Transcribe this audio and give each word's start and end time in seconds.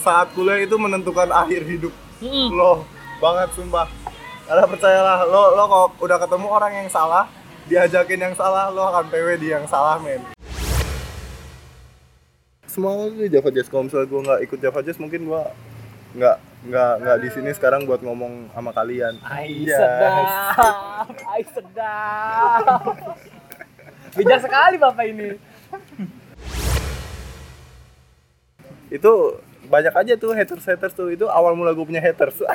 saat 0.00 0.32
kuliah 0.32 0.64
itu 0.64 0.74
menentukan 0.74 1.28
akhir 1.28 1.60
hidup 1.62 1.92
Mm-mm. 2.18 2.48
lo 2.52 2.88
banget 3.18 3.52
sumpah 3.52 3.84
karena 4.44 4.64
percayalah 4.64 5.18
lo 5.24 5.42
lo 5.52 5.64
kalau 5.66 5.86
udah 6.00 6.18
ketemu 6.18 6.46
orang 6.48 6.72
yang 6.74 6.88
salah 6.88 7.28
diajakin 7.64 8.20
yang 8.22 8.34
salah 8.34 8.68
lo 8.68 8.88
akan 8.88 9.06
PW 9.08 9.36
di 9.36 9.48
yang 9.50 9.64
salah 9.64 10.00
men 10.00 10.24
semua 12.64 12.96
itu 13.04 13.28
Java 13.28 13.50
Jazz 13.50 13.66
kalau 13.66 13.84
misalnya 13.84 14.06
gue 14.06 14.20
nggak 14.22 14.40
ikut 14.46 14.58
Java 14.58 14.80
Jazz 14.80 14.96
mungkin 14.96 15.26
gue 15.26 15.42
nggak 16.10 16.36
nggak 16.60 16.92
nggak 17.00 17.16
di 17.18 17.28
sini 17.30 17.50
sekarang 17.52 17.82
buat 17.82 18.00
ngomong 18.00 18.50
sama 18.50 18.70
kalian 18.70 19.14
Ai 19.22 19.64
Yes. 19.64 19.76
sedap, 19.76 21.06
ai 21.24 21.42
sedap. 21.46 22.62
Bijak 24.12 24.40
sekali 24.42 24.74
bapak 24.76 25.06
ini. 25.06 25.28
itu 28.90 29.12
banyak 29.70 29.94
aja 29.94 30.18
tuh 30.18 30.34
haters 30.34 30.66
haters 30.66 30.94
tuh 30.98 31.14
itu 31.14 31.30
awal 31.30 31.54
mula 31.54 31.70
gue 31.70 31.86
punya 31.86 32.02
haters 32.02 32.42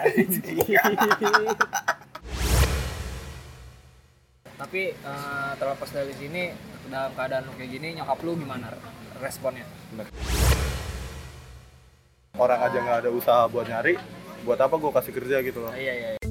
Tapi 4.55 4.91
eh, 4.91 5.51
terlepas 5.59 5.89
dari 5.91 6.11
sini 6.15 6.51
dalam 6.91 7.11
keadaan 7.15 7.47
lu 7.47 7.51
kayak 7.55 7.71
gini 7.71 7.87
nyokap 7.95 8.19
lu 8.23 8.35
gimana 8.35 8.71
responnya? 9.19 9.63
orang 12.35 12.59
aja 12.67 12.77
nggak 12.83 12.97
ada 13.07 13.09
usaha 13.15 13.47
buat 13.47 13.63
nyari 13.63 13.95
buat 14.43 14.59
apa 14.59 14.75
gue 14.75 14.91
kasih 14.91 15.13
kerja 15.15 15.39
gitu 15.39 15.63
loh 15.63 15.71
Iya 15.71 15.93
iya. 15.95 16.09
iya. 16.19 16.24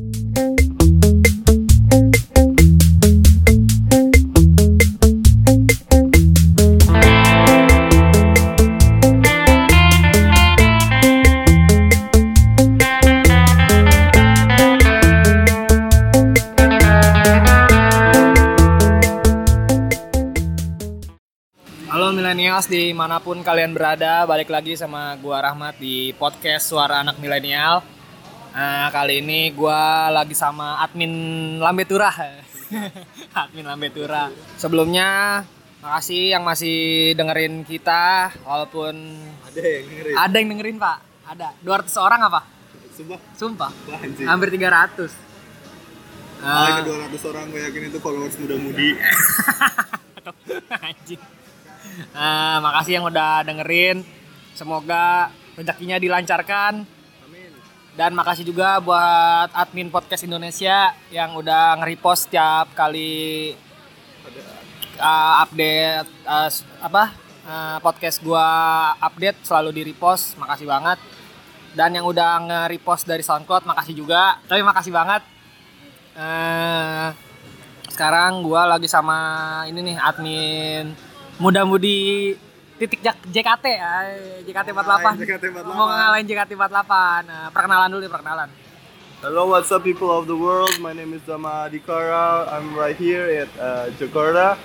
Milenials 22.65 22.70
di 22.70 22.97
mana 22.97 23.20
pun 23.20 23.45
kalian 23.45 23.77
berada, 23.77 24.25
balik 24.25 24.48
lagi 24.48 24.73
sama 24.77 25.17
gua 25.20 25.45
Rahmat 25.45 25.77
di 25.77 26.17
podcast 26.17 26.73
Suara 26.73 27.05
Anak 27.05 27.21
Milenial. 27.21 27.84
Nah, 28.56 28.89
kali 28.89 29.21
ini 29.21 29.53
gua 29.53 30.09
lagi 30.09 30.33
sama 30.33 30.81
admin 30.81 31.12
Lambe 31.61 31.84
Turah. 31.84 32.15
admin 33.45 33.69
Lambe 33.69 33.93
Turah. 33.93 34.33
Sebelumnya 34.56 35.43
makasih 35.84 36.33
yang 36.33 36.45
masih 36.47 37.12
dengerin 37.12 37.69
kita 37.69 38.33
walaupun 38.48 38.97
ada 39.45 39.61
yang 39.61 39.84
dengerin 39.84 40.15
ada 40.17 40.37
yang 40.41 40.49
dengerin, 40.56 40.77
Pak. 40.81 40.99
Ada 41.25 41.49
200 41.61 42.01
orang 42.01 42.21
apa? 42.25 42.41
sumpah 42.95 43.21
Sumpah. 43.34 43.71
anjing 43.99 44.25
Hampir 44.25 44.49
300. 44.55 45.11
Ah, 46.41 46.81
ke 46.81 46.89
200 46.89 47.28
orang 47.28 47.45
gue 47.53 47.61
yakin 47.61 47.83
itu 47.93 47.99
followers 48.01 48.37
muda-mudi 48.41 48.95
Anjing. 50.89 51.44
Ah, 52.15 52.59
makasih 52.63 52.99
yang 53.01 53.07
udah 53.07 53.43
dengerin. 53.47 54.03
Semoga 54.55 55.31
rezekinya 55.59 55.99
dilancarkan. 55.99 56.87
Dan 57.95 58.11
makasih 58.19 58.43
juga 58.43 58.83
buat 58.83 59.55
admin 59.55 59.87
podcast 59.87 60.27
Indonesia 60.27 60.91
yang 61.15 61.39
udah 61.39 61.79
nge-repost 61.79 62.27
tiap 62.27 62.75
kali 62.75 63.55
uh, 64.99 65.35
update 65.47 66.11
uh, 66.27 66.51
apa 66.83 67.15
uh, 67.47 67.79
podcast 67.79 68.19
gua 68.19 68.47
update 68.99 69.47
selalu 69.47 69.71
di 69.71 69.83
repost. 69.95 70.35
Makasih 70.43 70.67
banget. 70.67 70.99
Dan 71.75 71.95
yang 71.95 72.07
udah 72.07 72.43
nge-repost 72.43 73.07
dari 73.07 73.23
SoundCloud 73.23 73.62
makasih 73.62 73.95
juga. 73.95 74.43
Tapi 74.47 74.62
makasih 74.67 74.91
banget. 74.91 75.23
Eh, 76.15 77.09
sekarang 77.91 78.43
gua 78.43 78.67
lagi 78.71 78.87
sama 78.91 79.19
ini 79.67 79.94
nih 79.94 79.97
admin 79.99 81.13
muda-mudi 81.39 82.34
titik 82.78 83.03
JKT 83.03 83.65
ay, 83.78 84.11
JKT 84.47 84.69
48 84.71 84.75
Ngalahin 84.75 85.19
JKT48. 85.19 85.67
mau 85.67 85.87
ngalahin 85.91 86.27
JKT 86.27 86.53
48 86.55 87.27
Nah, 87.31 87.47
perkenalan 87.50 87.89
dulu 87.91 88.00
deh, 88.06 88.12
perkenalan 88.12 88.49
Hello, 89.25 89.49
what's 89.49 89.73
up, 89.73 89.81
people 89.81 90.12
of 90.12 90.28
the 90.28 90.37
world? 90.37 90.77
My 90.84 90.93
name 90.93 91.17
is 91.17 91.25
Dama 91.25 91.65
Adikara. 91.65 92.44
I'm 92.44 92.77
right 92.77 92.93
here 92.93 93.25
at 93.25 93.49
uh, 93.56 93.89
Jakarta. 93.97 94.61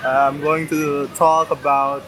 I'm 0.00 0.40
going 0.40 0.64
to 0.72 1.04
talk 1.20 1.52
about 1.52 2.00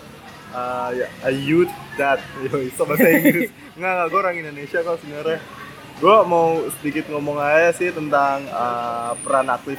uh, 0.57 0.97
a 1.29 1.33
youth 1.37 1.69
that, 2.01 2.25
yoi, 2.49 2.73
so 2.73 2.89
bahasa 2.89 3.13
Inggris. 3.13 3.53
Nggak, 3.77 3.93
nggak, 3.93 4.07
gue 4.09 4.21
orang 4.25 4.37
Indonesia 4.41 4.79
kok 4.81 5.05
sebenarnya. 5.05 5.41
Gue 6.01 6.17
mau 6.25 6.65
sedikit 6.81 7.13
ngomong 7.13 7.37
aja 7.37 7.77
sih 7.77 7.93
tentang 7.93 8.49
uh, 8.49 9.13
peran 9.21 9.53
aktif 9.53 9.77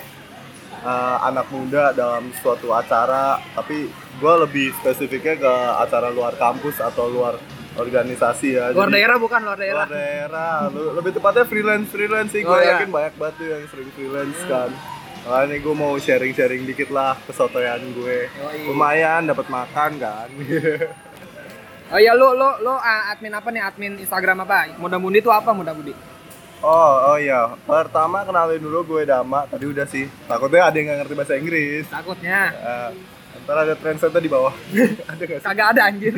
uh, 0.80 1.18
anak 1.24 1.46
muda 1.48 1.92
dalam 1.92 2.34
suatu 2.36 2.70
acara. 2.70 3.38
Tapi 3.54 3.86
gue 3.92 4.34
lebih 4.42 4.74
spesifiknya 4.76 5.38
ke 5.38 5.54
acara 5.80 6.10
luar 6.10 6.34
kampus 6.34 6.80
atau 6.80 7.08
luar 7.08 7.38
organisasi 7.74 8.54
ya. 8.54 8.70
luar 8.70 8.86
Jadi- 8.86 8.96
daerah 8.96 9.18
bukan 9.18 9.40
luar 9.42 9.58
daerah 9.58 9.84
luar 9.84 9.90
daerah 9.92 10.56
Lu- 10.70 10.94
lebih 10.94 11.12
tepatnya 11.12 11.42
freelance 11.44 11.90
freelance 11.90 12.30
sih 12.30 12.42
gue 12.42 12.48
Oh, 12.48 12.56
iya. 12.56 12.78
yakin 12.78 12.90
banyak 12.94 13.14
banget 13.18 13.34
tuh 13.34 13.48
yang 13.48 13.64
sering 13.66 13.90
freelance 13.92 14.40
kan 14.46 14.70
makanya 15.24 15.58
gue 15.58 15.74
mau 15.74 15.94
sharing 15.98 16.38
sharing 16.38 16.62
dikit 16.64 16.94
lah 16.94 17.18
kesotoyan 17.26 17.82
gue 17.92 18.30
Yoi. 18.30 18.70
lumayan 18.70 19.26
dapat 19.26 19.50
makan 19.50 19.92
kan 19.98 20.28
oh 21.94 22.00
iya 22.00 22.14
lu 22.14 22.30
lu 22.32 22.46
lu 22.62 22.74
ah, 22.74 23.10
admin 23.10 23.34
apa 23.34 23.50
nih 23.50 23.62
admin 23.64 23.94
Instagram 23.98 24.46
apa 24.46 24.78
muda-mudi 24.78 25.18
itu 25.18 25.30
apa 25.30 25.50
muda-mudi 25.50 25.98
oh 26.64 26.94
oh 27.06 27.18
iya. 27.18 27.54
Pertama 27.62 28.24
kenalin 28.24 28.58
dulu 28.58 28.80
gue 28.90 29.04
Dama. 29.04 29.46
Tadi 29.46 29.66
udah 29.66 29.86
sih. 29.86 30.08
Takutnya 30.26 30.62
ada 30.64 30.76
yang 30.76 30.86
nggak 30.88 31.00
ngerti 31.04 31.14
bahasa 31.14 31.34
Inggris. 31.36 31.84
Takutnya. 31.86 32.40
Eh, 32.50 32.90
ntar 33.44 33.58
ada 33.60 33.76
translator 33.76 34.18
di 34.18 34.32
bawah. 34.32 34.54
Ada 35.12 35.22
nggak 35.22 35.40
sih? 35.40 35.46
Kagak 35.46 35.68
ada 35.70 35.82
anjir. 35.86 36.16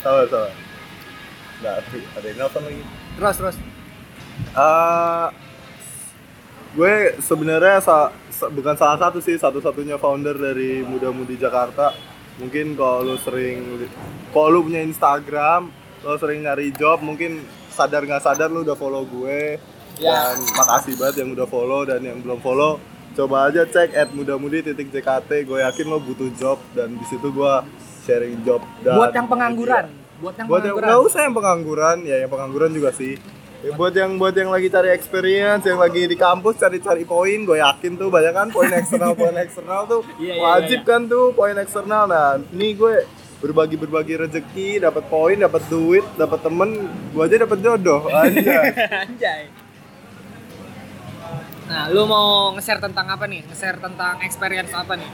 Salah 0.00 0.24
salah. 0.30 0.52
Nggak 1.56 1.74
ada 2.14 2.26
yang 2.26 2.38
nelfon 2.38 2.62
lagi. 2.62 2.82
Terus 3.16 3.36
terus. 3.36 3.56
Eh, 4.54 5.26
gue 6.72 6.92
sebenarnya 7.18 7.80
sa- 7.80 8.12
sa- 8.28 8.52
bukan 8.52 8.76
salah 8.76 8.98
satu 9.00 9.18
sih. 9.18 9.34
Satu-satunya 9.34 9.96
founder 9.96 10.36
dari 10.36 10.80
Muda 10.80 11.10
Mudi 11.10 11.34
Jakarta. 11.34 11.90
Mungkin 12.36 12.76
kalau 12.76 13.00
lu 13.02 13.16
sering 13.16 13.64
kalau 14.28 14.52
lu 14.52 14.60
punya 14.62 14.84
Instagram, 14.84 15.72
lo 16.04 16.20
sering 16.20 16.44
nyari 16.44 16.68
job, 16.70 17.00
mungkin 17.00 17.40
sadar 17.76 18.02
nggak 18.08 18.24
sadar 18.24 18.48
lu 18.48 18.64
udah 18.64 18.76
follow 18.76 19.04
gue. 19.04 19.60
Ya. 20.00 20.32
Dan 20.32 20.40
makasih 20.56 20.94
banget 20.96 21.16
yang 21.24 21.30
udah 21.36 21.48
follow 21.48 21.80
dan 21.84 22.00
yang 22.00 22.18
belum 22.24 22.40
follow 22.40 22.80
coba 23.16 23.48
aja 23.48 23.64
cek 23.64 23.96
at 23.96 24.12
mudamudi 24.12 24.60
titik 24.60 24.92
JKT 24.92 25.48
gue 25.48 25.58
yakin 25.64 25.86
lo 25.88 25.96
butuh 26.04 26.28
job 26.36 26.60
dan 26.76 27.00
di 27.00 27.04
situ 27.08 27.32
gue 27.32 27.52
sharing 28.04 28.44
job 28.44 28.60
dan 28.84 28.92
buat 28.92 29.12
yang 29.16 29.24
pengangguran 29.24 29.88
buat 30.20 30.34
yang 30.36 30.46
buat 30.48 30.64
yang 30.64 30.76
pengangguran. 30.76 30.88
nggak 30.88 31.08
usah 31.08 31.20
yang 31.24 31.34
pengangguran. 31.36 31.96
Ya 32.04 32.16
yang 32.24 32.30
pengangguran 32.32 32.70
juga 32.72 32.90
sih. 32.92 33.14
Ya, 33.64 33.72
buat 33.72 33.96
yang 33.96 34.20
buat 34.20 34.36
yang 34.36 34.52
lagi 34.52 34.68
cari 34.68 34.92
experience 34.92 35.64
yang 35.64 35.80
lagi 35.80 36.04
di 36.04 36.12
kampus 36.12 36.60
cari-cari 36.60 37.08
poin 37.08 37.40
gue 37.40 37.56
yakin 37.56 37.96
tuh 37.96 38.12
banyak 38.12 38.32
kan 38.36 38.48
poin 38.52 38.68
eksternal 38.68 39.16
poin 39.16 39.32
eksternal 39.32 39.88
tuh 39.88 40.04
Iya, 40.20 40.36
iya, 40.36 40.42
wajib 40.44 40.80
iya, 40.84 40.88
kan 40.88 41.00
tuh 41.08 41.32
poin 41.32 41.56
eksternal. 41.56 42.04
Nah 42.04 42.36
ini 42.52 42.76
gue 42.76 43.08
berbagi 43.36 43.76
berbagi 43.76 44.14
rezeki 44.16 44.80
dapat 44.80 45.04
poin 45.12 45.36
dapat 45.36 45.62
duit 45.68 46.04
dapat 46.16 46.40
temen 46.40 46.88
gue 47.12 47.22
aja 47.22 47.36
dapat 47.44 47.58
jodoh 47.60 48.08
aja 48.24 48.56
Anjay. 49.04 49.42
Nah, 51.66 51.90
lu 51.90 52.06
mau 52.06 52.54
nge-share 52.54 52.78
tentang 52.78 53.10
apa 53.10 53.26
nih? 53.26 53.42
Nge-share 53.42 53.82
tentang 53.82 54.22
experience 54.22 54.70
apa 54.70 54.94
nih? 54.94 55.10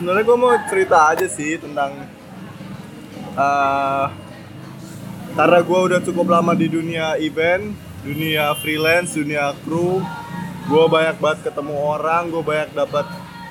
sebenarnya 0.00 0.24
gue 0.32 0.38
mau 0.40 0.56
cerita 0.64 1.12
aja 1.12 1.28
sih 1.28 1.60
tentang 1.60 1.92
eh 3.36 4.06
karena 5.36 5.60
gue 5.60 5.80
udah 5.92 6.00
cukup 6.00 6.26
lama 6.26 6.56
di 6.56 6.72
dunia 6.72 7.20
event, 7.20 7.76
dunia 8.02 8.56
freelance, 8.58 9.14
dunia 9.14 9.52
kru, 9.62 10.00
gue 10.66 10.84
banyak 10.88 11.20
banget 11.20 11.52
ketemu 11.52 11.76
orang, 11.76 12.32
gue 12.32 12.42
banyak 12.42 12.72
dapat 12.72 13.06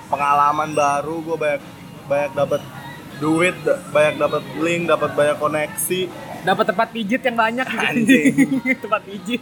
pengalaman 0.09 0.73
baru, 0.73 1.21
gue 1.21 1.37
banyak 1.37 1.63
banyak 2.09 2.31
dapat 2.33 2.61
duit, 3.19 3.55
banyak 3.91 4.15
dapat 4.17 4.43
link, 4.63 4.81
dapat 4.87 5.11
banyak 5.13 5.37
koneksi. 5.37 6.01
Dapat 6.47 6.65
tempat 6.71 6.87
pijit 6.95 7.21
yang 7.21 7.37
banyak 7.37 7.67
gitu. 7.67 7.85
Anjing. 7.85 8.33
tempat 8.83 9.01
pijit. 9.03 9.41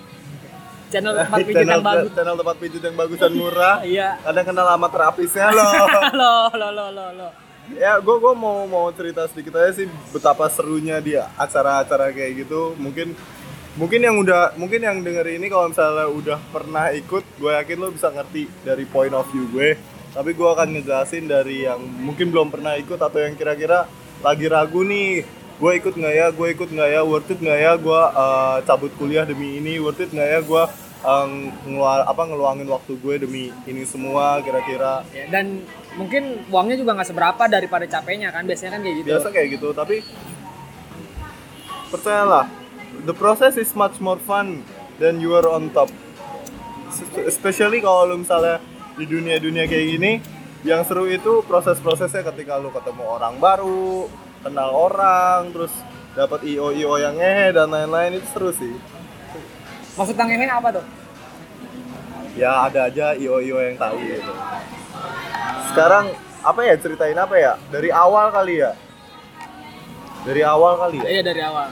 Channel 0.88 1.13
tempat 1.13 1.38
pijit 1.44 1.56
channel, 1.62 1.74
yang 1.77 1.85
bagus. 1.85 2.12
channel 2.15 2.35
tempat 2.35 2.56
pijit 2.57 2.81
yang 2.81 2.97
bagus 2.97 3.18
dan 3.21 3.33
murah. 3.38 3.75
Iya. 3.85 4.09
Kadang 4.25 4.45
kenal 4.50 4.65
sama 4.65 4.88
terapisnya 4.89 5.47
loh. 5.53 5.71
Lo 6.19 6.33
lo 6.57 6.68
lo 6.74 6.85
lo 6.91 7.06
lo. 7.13 7.29
ya 7.75 8.00
gue 8.00 8.15
gue 8.15 8.31
mau 8.31 8.63
mau 8.63 8.88
cerita 8.95 9.27
sedikit 9.27 9.59
aja 9.59 9.75
sih 9.83 9.91
betapa 10.15 10.47
serunya 10.47 11.03
di 11.03 11.19
acara-acara 11.19 12.15
kayak 12.15 12.47
gitu 12.47 12.71
mungkin 12.79 13.12
mungkin 13.75 14.07
yang 14.07 14.15
udah 14.24 14.56
mungkin 14.56 14.88
yang 14.88 15.03
denger 15.03 15.35
ini 15.35 15.51
kalau 15.51 15.68
misalnya 15.68 16.07
udah 16.07 16.39
pernah 16.50 16.95
ikut 16.95 17.27
gue 17.35 17.51
yakin 17.59 17.75
lo 17.75 17.91
bisa 17.91 18.07
ngerti 18.07 18.47
dari 18.63 18.88
point 18.88 19.12
of 19.12 19.27
view 19.35 19.51
gue 19.51 19.75
tapi 20.18 20.34
gue 20.34 20.50
akan 20.50 20.68
ngejelasin 20.74 21.30
dari 21.30 21.69
yang 21.69 21.78
mungkin 21.78 22.34
belum 22.34 22.50
pernah 22.50 22.74
ikut 22.74 22.98
atau 22.98 23.22
yang 23.22 23.38
kira-kira 23.38 23.86
lagi 24.25 24.50
ragu 24.50 24.81
nih 24.81 25.22
gue 25.62 25.72
ikut 25.78 25.94
nggak 25.94 26.16
ya 26.18 26.28
gue 26.34 26.48
ikut 26.58 26.69
nggak 26.74 26.90
ya 26.90 27.02
worth 27.06 27.30
it 27.30 27.38
nggak 27.38 27.60
ya 27.62 27.78
gue 27.78 28.02
uh, 28.18 28.58
cabut 28.66 28.90
kuliah 28.98 29.30
demi 29.30 29.62
ini 29.62 29.78
worth 29.78 30.02
it 30.02 30.10
nggak 30.10 30.25
ya 30.25 30.40
gue 30.42 30.64
um, 31.06 31.54
ngeluar 31.69 32.02
apa 32.10 32.22
ngeluangin 32.25 32.66
waktu 32.66 32.98
gue 32.98 33.16
demi 33.22 33.54
ini 33.69 33.86
semua 33.86 34.42
kira-kira 34.42 35.06
Ya, 35.14 35.30
dan 35.30 35.62
mungkin 35.94 36.42
uangnya 36.50 36.81
juga 36.81 36.98
nggak 36.98 37.10
seberapa 37.13 37.44
daripada 37.46 37.86
capeknya 37.86 38.34
kan 38.34 38.50
biasanya 38.50 38.72
kan 38.74 38.81
kayak 38.81 38.96
gitu. 39.02 39.08
biasa 39.13 39.28
kayak 39.30 39.48
gitu 39.54 39.68
tapi 39.78 39.96
percayalah 41.94 42.46
the 43.06 43.13
process 43.13 43.54
is 43.54 43.70
much 43.78 44.02
more 44.02 44.18
fun 44.25 44.66
than 44.98 45.22
you 45.22 45.30
are 45.38 45.46
on 45.46 45.70
top 45.70 45.94
especially 47.22 47.86
kalau 47.86 48.18
misalnya 48.18 48.58
di 48.98 49.06
dunia-dunia 49.06 49.70
kayak 49.70 49.86
gini 49.94 50.12
yang 50.66 50.82
seru 50.84 51.06
itu 51.06 51.46
proses-prosesnya 51.46 52.26
ketika 52.34 52.58
lu 52.58 52.74
ketemu 52.74 53.06
orang 53.06 53.38
baru 53.38 54.10
kenal 54.42 54.74
orang 54.74 55.54
terus 55.54 55.72
dapat 56.18 56.42
io 56.50 56.74
io 56.74 56.98
yang 56.98 57.14
ngehe 57.14 57.54
dan 57.54 57.70
lain-lain 57.70 58.18
itu 58.18 58.28
seru 58.34 58.50
sih. 58.50 58.74
Maksud 59.94 60.18
Ehe 60.18 60.50
apa 60.50 60.70
tuh? 60.74 60.86
ya 62.38 62.70
ada 62.70 62.86
aja 62.90 63.18
io 63.18 63.38
io 63.42 63.58
yang 63.62 63.78
tahu 63.78 63.98
gitu. 64.02 64.34
Sekarang 65.74 66.10
apa 66.42 66.62
ya 66.66 66.74
ceritain 66.78 67.18
apa 67.18 67.36
ya? 67.38 67.54
Dari 67.70 67.90
awal 67.94 68.34
kali 68.34 68.62
ya? 68.62 68.74
Dari 70.26 70.42
awal 70.42 70.74
kali 70.82 70.98
ya? 71.02 71.08
Iya 71.08 71.22
dari 71.22 71.42
awal. 71.46 71.70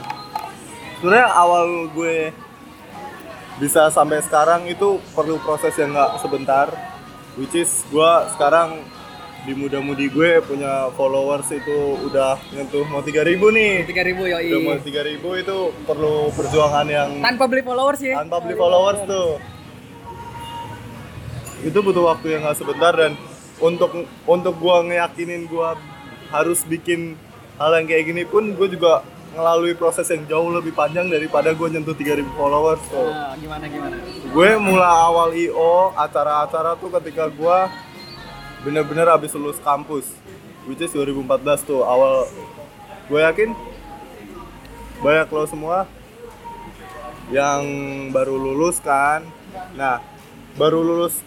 sebenarnya 0.96 1.28
awal 1.28 1.92
gue 1.92 2.32
bisa 3.60 3.92
sampai 3.92 4.24
sekarang 4.24 4.64
itu 4.64 4.96
perlu 5.12 5.36
proses 5.44 5.76
yang 5.76 5.92
nggak 5.92 6.24
sebentar 6.24 6.66
which 7.36 7.54
is 7.54 7.84
gue 7.86 8.10
sekarang 8.32 8.80
di 9.46 9.54
muda-mudi 9.54 10.10
gue 10.10 10.42
punya 10.42 10.90
followers 10.92 11.46
itu 11.48 11.78
udah 12.02 12.34
nyentuh 12.50 12.82
mau 12.84 12.98
3000 12.98 13.22
nih 13.30 13.72
Tiga 13.86 14.02
ribu 14.02 14.26
yoi. 14.26 14.50
udah 14.50 14.60
mau 14.60 14.76
3000 14.76 15.22
itu 15.38 15.56
perlu 15.86 16.14
perjuangan 16.34 16.86
yang 16.86 17.10
Tanpa 17.22 17.44
beli 17.46 17.62
followers 17.62 18.00
ya. 18.00 18.14
tanpa 18.18 18.42
beli 18.42 18.54
followers 18.54 19.00
tuh 19.06 19.38
itu 21.62 21.78
butuh 21.78 22.04
waktu 22.06 22.26
yang 22.28 22.42
nggak 22.42 22.58
sebentar 22.58 22.92
dan 22.92 23.12
untuk 23.58 23.90
untuk 24.24 24.54
gua 24.58 24.82
ngeyakinin 24.82 25.46
gua 25.46 25.74
harus 26.28 26.60
bikin 26.62 27.14
hal 27.56 27.72
yang 27.72 27.86
kayak 27.86 28.04
gini 28.04 28.22
pun 28.22 28.52
gue 28.52 28.68
juga 28.68 29.00
melalui 29.36 29.76
proses 29.76 30.08
yang 30.08 30.24
jauh 30.24 30.48
lebih 30.48 30.72
panjang 30.72 31.12
daripada 31.12 31.52
gue 31.52 31.68
nyentuh 31.68 31.92
3000 31.92 32.24
followers 32.34 32.80
tuh. 32.88 33.12
Nah, 33.12 33.36
gimana 33.36 33.64
gimana? 33.68 33.96
Gue 34.32 34.50
mulai 34.56 34.88
awal 34.88 35.36
IO 35.36 35.92
acara-acara 35.92 36.74
tuh 36.80 36.88
ketika 36.96 37.28
gue 37.28 37.58
bener-bener 38.66 39.06
habis 39.06 39.30
lulus 39.36 39.62
kampus 39.62 40.10
which 40.66 40.82
is 40.82 40.90
2014 40.90 41.62
tuh 41.62 41.86
awal 41.86 42.26
gue 43.06 43.20
yakin 43.22 43.54
banyak 44.98 45.30
lo 45.30 45.46
semua 45.46 45.86
yang 47.30 47.62
baru 48.10 48.34
lulus 48.34 48.82
kan 48.82 49.22
nah 49.78 50.02
baru 50.58 50.82
lulus 50.82 51.22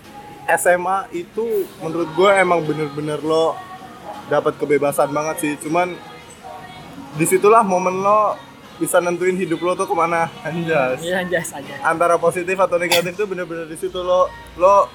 SMA 0.51 1.07
itu 1.15 1.63
menurut 1.79 2.11
gue 2.11 2.29
emang 2.35 2.59
bener-bener 2.67 3.23
lo 3.23 3.55
dapat 4.27 4.59
kebebasan 4.59 5.07
banget 5.15 5.35
sih 5.39 5.53
cuman 5.63 5.95
di 7.11 7.25
situlah 7.25 7.61
momen 7.61 7.99
lo 7.99 8.37
bisa 8.75 8.97
nentuin 8.97 9.35
hidup 9.35 9.59
lo 9.59 9.73
tuh 9.73 9.83
ke 9.83 9.93
mana 9.93 10.31
anjas 10.39 10.99
Iya 10.99 11.25
jas 11.25 11.51
aja. 11.51 11.75
antara 11.83 12.15
positif 12.15 12.55
atau 12.55 12.75
negatif 12.75 13.11
itu 13.11 13.25
bener-bener 13.25 13.65
di 13.65 13.75
situ 13.75 13.99
lo 13.99 14.27
lo 14.55 14.87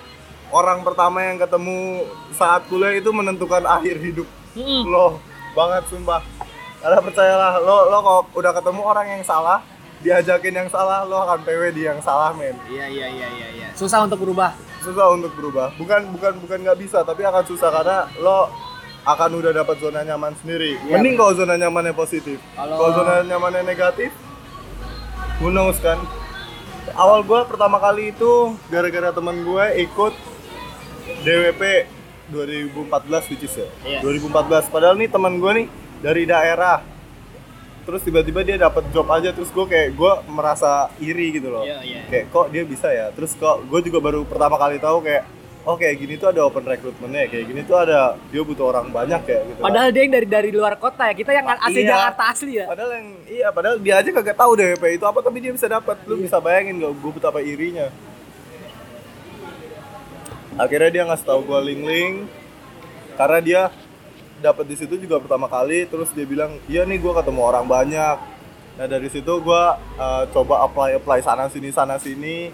orang 0.50 0.80
pertama 0.80 1.20
yang 1.20 1.36
ketemu 1.36 2.04
saat 2.30 2.64
kuliah 2.66 2.94
itu 2.94 3.10
menentukan 3.10 3.62
akhir 3.62 3.98
hidup 3.98 4.28
Mm-mm. 4.54 4.86
lo 4.86 5.20
banget 5.52 5.84
sumpah 5.86 6.22
karena 6.78 6.98
percayalah 6.98 7.52
lo 7.58 7.78
lo 7.86 7.98
kalau 8.00 8.22
udah 8.32 8.52
ketemu 8.52 8.80
orang 8.82 9.06
yang 9.10 9.22
salah 9.22 9.60
diajakin 10.00 10.54
yang 10.54 10.68
salah 10.68 11.02
lo 11.02 11.20
akan 11.22 11.40
PW 11.42 11.62
di 11.70 11.82
yang 11.82 11.98
salah 11.98 12.32
men 12.32 12.56
Iya 12.66 12.86
iya 12.86 13.06
iya 13.10 13.28
iya 13.30 13.48
iya. 13.52 13.68
Susah 13.74 14.00
untuk 14.02 14.16
berubah. 14.18 14.52
susah 14.80 15.08
untuk 15.10 15.32
berubah 15.32 15.72
bukan 15.74 16.08
bukan 16.10 16.32
bukan 16.38 16.58
nggak 16.60 16.76
bisa 16.78 17.00
tapi 17.02 17.20
akan 17.22 17.40
susah 17.42 17.72
karena 17.72 18.04
lo 18.18 18.52
akan 19.04 19.30
udah 19.36 19.52
dapat 19.52 19.76
zona 19.78 20.00
nyaman 20.00 20.32
sendiri. 20.40 20.80
Iya, 20.80 20.96
mending 20.96 21.14
kalau 21.20 21.32
zona 21.36 21.54
nyamannya 21.60 21.92
positif. 21.92 22.40
Kalau- 22.56 22.96
zona 22.96 23.20
nyamannya 23.20 23.62
negatif 23.62 24.10
who 25.44 25.52
knows 25.52 25.76
kan? 25.84 26.00
Awal 26.96 27.24
gue 27.24 27.40
pertama 27.44 27.76
kali 27.80 28.12
itu 28.12 28.56
gara-gara 28.68 29.12
teman 29.12 29.44
gue 29.44 29.64
ikut 29.84 30.14
DWP 31.20 31.62
2014 32.32 33.28
which 33.28 33.44
is 33.44 33.54
ya? 33.56 33.68
Iya. 33.84 34.00
2014 34.00 34.72
padahal 34.72 34.96
nih 34.96 35.12
teman 35.12 35.36
gue 35.36 35.52
nih 35.52 35.66
dari 36.00 36.24
daerah. 36.24 36.80
Terus 37.84 38.00
tiba-tiba 38.00 38.40
dia 38.40 38.56
dapat 38.56 38.88
job 38.96 39.04
aja 39.12 39.28
terus 39.36 39.52
gue 39.52 39.66
kayak 39.68 39.92
gue 39.92 40.12
merasa 40.32 40.88
iri 40.96 41.36
gitu 41.36 41.52
loh. 41.52 41.60
Iya, 41.68 41.84
iya. 41.84 42.00
kayak 42.08 42.32
kok 42.32 42.48
dia 42.48 42.64
bisa 42.64 42.88
ya? 42.88 43.12
Terus 43.12 43.36
kok 43.36 43.68
gue 43.68 43.80
juga 43.84 44.00
baru 44.00 44.24
pertama 44.24 44.56
kali 44.56 44.80
tahu 44.80 45.04
kayak 45.04 45.28
oh 45.64 45.74
kayak 45.74 45.96
gini 45.96 46.14
tuh 46.14 46.28
ada 46.28 46.44
open 46.44 46.60
recruitmentnya 46.62 47.24
kayak 47.24 47.44
gini 47.48 47.60
tuh 47.64 47.76
ada 47.76 48.20
dia 48.28 48.40
butuh 48.40 48.68
orang 48.68 48.88
banyak 48.88 49.20
kayak 49.24 49.42
gitu 49.48 49.58
kan. 49.58 49.64
Padahal 49.64 49.88
dia 49.90 50.02
yang 50.04 50.12
dari 50.12 50.28
dari 50.28 50.50
luar 50.52 50.76
kota 50.76 51.08
ya. 51.08 51.14
Kita 51.16 51.32
yang 51.32 51.46
asli 51.48 51.80
Iya. 51.80 51.90
Jakarta 51.90 52.22
asli 52.28 52.52
ya. 52.54 52.66
padahal 52.68 52.90
yang 52.92 53.08
iya 53.26 53.48
padahal 53.48 53.76
dia 53.80 53.94
aja 53.96 54.10
kagak 54.12 54.36
tahu 54.36 54.52
DWP 54.54 54.84
itu 54.94 55.04
apa 55.04 55.18
tapi 55.18 55.38
dia 55.40 55.50
bisa 55.50 55.66
dapat 55.66 55.96
lu 56.04 56.20
bisa 56.20 56.36
bayangin 56.38 56.78
gak 56.78 56.92
gue 56.92 57.12
betapa 57.12 57.38
irinya 57.40 57.88
akhirnya 60.54 60.90
dia 60.90 61.02
ngasih 61.08 61.26
tahu 61.26 61.40
gue 61.42 61.60
link-link 61.66 62.14
karena 63.18 63.38
dia 63.40 63.62
dapat 64.38 64.64
di 64.68 64.76
situ 64.76 64.94
juga 64.98 65.18
pertama 65.18 65.48
kali 65.48 65.88
terus 65.88 66.12
dia 66.12 66.22
bilang 66.22 66.60
iya 66.66 66.84
nih 66.84 67.00
gue 67.00 67.12
ketemu 67.12 67.40
orang 67.40 67.66
banyak 67.66 68.16
nah 68.74 68.86
dari 68.86 69.06
situ 69.06 69.32
gue 69.32 69.62
uh, 69.96 70.22
coba 70.30 70.66
apply 70.66 70.98
apply 70.98 71.18
sana 71.22 71.46
sini 71.46 71.70
sana 71.70 71.96
sini 71.96 72.50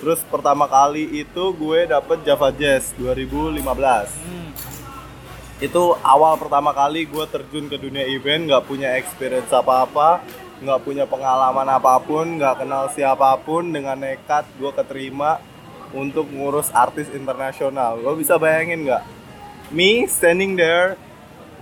terus 0.00 0.20
pertama 0.26 0.66
kali 0.66 1.22
itu 1.22 1.44
gue 1.54 1.86
dapet 1.86 2.22
Java 2.26 2.50
Jazz 2.50 2.90
2015 2.98 3.62
Hmm. 4.14 4.50
itu 5.62 5.82
awal 6.02 6.34
pertama 6.36 6.74
kali 6.74 7.06
gue 7.06 7.24
terjun 7.30 7.70
ke 7.70 7.78
dunia 7.78 8.04
event 8.10 8.50
nggak 8.50 8.64
punya 8.66 8.98
experience 8.98 9.48
apa 9.54 9.86
apa 9.86 10.08
nggak 10.58 10.80
punya 10.82 11.04
pengalaman 11.06 11.68
apa 11.68 11.98
pun 12.02 12.38
nggak 12.38 12.62
kenal 12.62 12.90
siapa 12.90 13.38
pun 13.42 13.70
dengan 13.70 13.98
nekat 13.98 14.46
gue 14.58 14.70
keterima 14.74 15.38
untuk 15.94 16.26
ngurus 16.26 16.74
artis 16.74 17.06
internasional 17.14 17.98
lo 18.02 18.18
bisa 18.18 18.34
bayangin 18.34 18.86
nggak 18.86 19.02
me 19.70 20.04
standing 20.10 20.58
there 20.58 20.98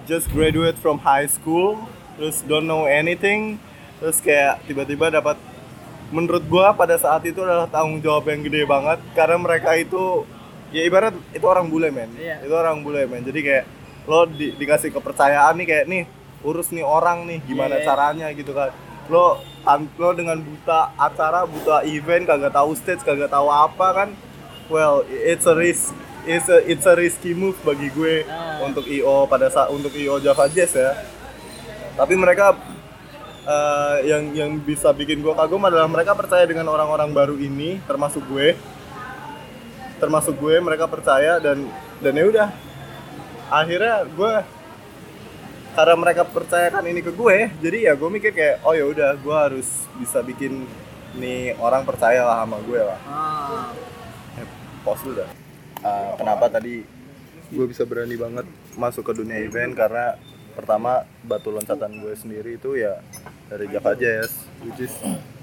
just 0.09 0.27
graduate 0.33 0.77
from 0.81 0.97
high 0.99 1.29
school 1.29 1.77
terus 2.17 2.41
don't 2.49 2.67
know 2.67 2.89
anything 2.89 3.61
terus 4.01 4.19
kayak 4.19 4.59
tiba-tiba 4.67 5.13
dapat 5.13 5.37
menurut 6.13 6.45
gua 6.45 6.71
pada 6.73 6.95
saat 6.95 7.25
itu 7.25 7.41
adalah 7.41 7.67
tanggung 7.67 7.99
jawab 7.99 8.29
yang 8.29 8.41
gede 8.43 8.63
banget 8.65 9.01
karena 9.13 9.37
mereka 9.37 9.73
itu 9.75 10.29
ya 10.69 10.85
ibarat 10.85 11.17
itu 11.31 11.43
orang 11.43 11.67
bule 11.67 11.89
men 11.89 12.13
Iya. 12.15 12.41
itu 12.41 12.53
orang 12.53 12.81
bule 12.81 13.05
men 13.05 13.21
jadi 13.23 13.41
kayak 13.41 13.65
lo 14.05 14.25
di- 14.25 14.53
dikasih 14.53 14.91
kepercayaan 14.91 15.55
nih 15.55 15.67
kayak 15.67 15.85
nih 15.87 16.03
urus 16.43 16.69
nih 16.69 16.83
orang 16.83 17.25
nih 17.25 17.41
gimana 17.43 17.75
Iya, 17.75 17.81
iya. 17.81 17.87
caranya 17.87 18.27
gitu 18.31 18.53
kan 18.53 18.71
lo 19.09 19.41
lo 19.95 20.11
dengan 20.13 20.37
buta 20.37 20.93
acara 20.95 21.45
buta 21.45 21.83
event 21.85 22.25
kagak 22.25 22.53
tahu 22.53 22.71
stage 22.73 23.01
kagak 23.01 23.29
tahu 23.29 23.47
apa 23.47 23.87
kan 23.95 24.09
well 24.69 25.01
it's 25.09 25.45
a 25.45 25.53
risk 25.53 25.91
it's 26.23 26.47
a 26.47 26.61
it's 26.63 26.85
a 26.85 26.95
risky 26.95 27.33
move 27.33 27.57
bagi 27.61 27.89
gue 27.89 28.23
Ah. 28.25 28.61
untuk 28.61 28.85
io 28.87 29.25
pada 29.25 29.49
saat 29.49 29.69
untuk 29.69 29.91
io 29.93 30.19
Java 30.19 30.45
Jazz 30.47 30.73
ya 30.73 30.93
tapi 31.95 32.15
mereka 32.15 32.57
eh, 33.47 33.97
yang 34.07 34.23
yang 34.35 34.51
bisa 34.63 34.91
bikin 34.95 35.21
gue 35.23 35.35
kagum 35.35 35.63
adalah 35.67 35.87
mereka 35.91 36.15
percaya 36.15 36.47
dengan 36.47 36.69
orang-orang 36.71 37.11
baru 37.11 37.37
ini 37.39 37.83
termasuk 37.87 38.23
gue 38.31 38.55
termasuk 39.99 40.35
gue 40.39 40.59
mereka 40.59 40.91
percaya 40.91 41.39
dan 41.39 41.67
dan 42.03 42.13
ya 42.15 42.25
udah 42.27 42.49
akhirnya 43.53 44.03
gue 44.07 44.35
karena 45.73 45.95
mereka 45.97 46.23
percayakan 46.29 46.85
ini 46.91 47.01
ke 47.01 47.13
gue 47.15 47.37
jadi 47.63 47.79
ya 47.91 47.93
gue 47.95 48.09
mikir 48.11 48.35
kayak 48.35 48.57
oh 48.67 48.75
ya 48.75 48.85
udah 48.85 49.17
gue 49.17 49.37
harus 49.37 49.87
bisa 49.97 50.21
bikin 50.21 50.67
nih 51.17 51.55
orang 51.61 51.85
percaya 51.85 52.25
lah 52.25 52.45
sama 52.45 52.59
gue 52.65 52.81
lah 52.81 52.99
Ah. 53.05 53.71
Eh, 54.41 54.47
dulu 55.05 55.13
dah. 55.21 55.31
Uh, 55.83 56.13
kenapa 56.17 56.47
tadi 56.49 56.83
gue 57.53 57.67
bisa 57.69 57.85
berani 57.85 58.17
banget 58.17 58.47
masuk 58.81 59.05
ke 59.05 59.13
dunia 59.13 59.39
event 59.45 59.77
karena 59.77 60.17
pertama 60.53 61.03
batu 61.25 61.49
loncatan 61.49 61.91
gue 61.99 62.13
sendiri 62.15 62.57
itu 62.57 62.77
ya 62.77 63.01
dari 63.49 63.69
Java 63.69 63.93
Jazz 63.97 64.31
which 64.63 64.85
is 64.85 64.95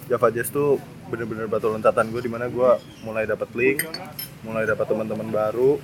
Java 0.06 0.30
Jazz 0.30 0.50
tuh 0.50 0.82
bener-bener 1.10 1.46
batu 1.46 1.70
loncatan 1.70 2.10
gue 2.10 2.22
di 2.22 2.32
mana 2.32 2.50
gue 2.50 2.70
mulai 3.02 3.26
dapat 3.26 3.50
link 3.54 3.86
mulai 4.42 4.66
dapat 4.66 4.86
teman-teman 4.86 5.30
baru. 5.30 5.78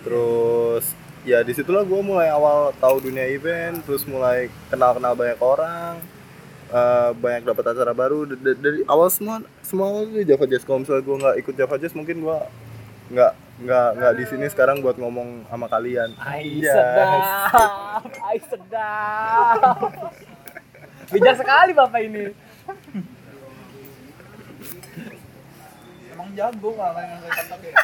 Terus 0.00 0.84
ya 1.28 1.44
di 1.44 1.52
situlah 1.52 1.84
gue 1.84 2.00
mulai 2.00 2.32
awal 2.32 2.72
tahu 2.80 3.04
dunia 3.04 3.28
event 3.28 3.84
terus 3.84 4.08
mulai 4.08 4.48
kenal-kenal 4.72 5.12
banyak 5.12 5.36
orang 5.44 6.00
eh, 6.72 7.10
banyak 7.16 7.44
dapat 7.44 7.64
acara 7.76 7.92
baru. 7.92 8.24
D- 8.24 8.40
d- 8.40 8.60
dari 8.60 8.80
awal 8.88 9.12
semua 9.12 9.44
semua 9.60 10.08
tuh 10.08 10.24
Java 10.24 10.44
Jazz. 10.48 10.64
Kalau 10.64 10.80
misalnya 10.80 11.04
gue 11.04 11.16
nggak 11.20 11.36
ikut 11.44 11.54
Java 11.56 11.76
Jazz 11.76 11.92
mungkin 11.92 12.16
gue 12.24 12.38
nggak 13.12 13.32
nggak 13.60 13.88
nggak 13.92 14.12
di 14.16 14.24
sini 14.24 14.46
sekarang 14.48 14.80
buat 14.80 14.96
ngomong 14.96 15.44
sama 15.46 15.66
kalian 15.66 16.16
Ai 16.16 16.60
Yes. 16.60 16.72
sedap, 16.72 18.02
ai 18.24 18.38
sedap. 18.40 19.90
Bijak 21.10 21.36
sekali 21.36 21.72
bapak 21.74 22.00
ini. 22.00 22.24
Emang 26.10 26.30
jago 26.32 26.70
kalau 26.72 27.00
yang 27.00 27.20
kata 27.20 27.54
kayak. 27.58 27.76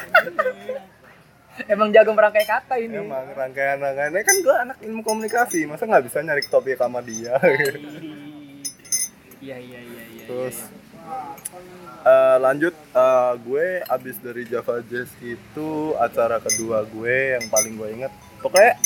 Emang 1.67 1.89
jago 1.89 2.11
merangkai 2.13 2.47
kata 2.47 2.75
ini. 2.79 2.97
Emang 2.97 3.27
rangkaian-rangkaiannya 3.33 4.23
kan 4.23 4.37
gue 4.39 4.55
anak 4.55 4.77
ilmu 4.79 5.01
komunikasi, 5.03 5.65
masa 5.65 5.89
nggak 5.89 6.05
bisa 6.05 6.21
nyari 6.21 6.45
topik 6.47 6.77
sama 6.77 7.01
dia? 7.01 7.35
Iya 9.41 9.57
iya 9.59 9.81
iya 9.81 10.03
iya. 10.07 10.25
Terus 10.27 10.57
eh, 12.07 12.37
lanjut 12.39 12.75
eh, 12.75 13.33
gue 13.43 13.67
abis 13.83 14.17
dari 14.23 14.47
Java 14.47 14.79
Jazz 14.87 15.11
itu 15.19 15.93
acara 15.99 16.39
kedua 16.39 16.87
gue 16.87 17.35
yang 17.35 17.45
paling 17.51 17.75
gue 17.75 17.89
inget. 17.91 18.13
Pokoknya 18.39 18.79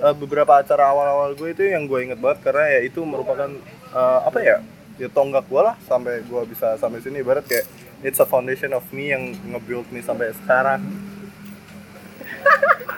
eh, 0.00 0.14
beberapa 0.16 0.56
acara 0.56 0.88
awal-awal 0.88 1.36
gue 1.36 1.52
itu 1.52 1.62
yang 1.68 1.84
gue 1.84 2.00
inget 2.00 2.18
banget 2.18 2.40
karena 2.40 2.64
ya 2.72 2.80
itu 2.88 3.04
merupakan 3.04 3.50
eh, 3.92 4.20
apa 4.24 4.38
ya? 4.40 4.56
Ya 4.96 5.08
tonggak 5.10 5.44
gue 5.50 5.60
lah 5.60 5.76
sampai 5.84 6.24
gue 6.24 6.42
bisa 6.48 6.80
sampai 6.80 7.04
sini. 7.04 7.20
Ibarat 7.20 7.44
kayak 7.44 7.66
it's 8.00 8.22
a 8.22 8.26
foundation 8.26 8.72
of 8.72 8.84
me 8.94 9.12
yang 9.12 9.36
nge-build 9.52 9.86
me 9.92 10.00
sampai 10.00 10.32
sekarang. 10.44 10.80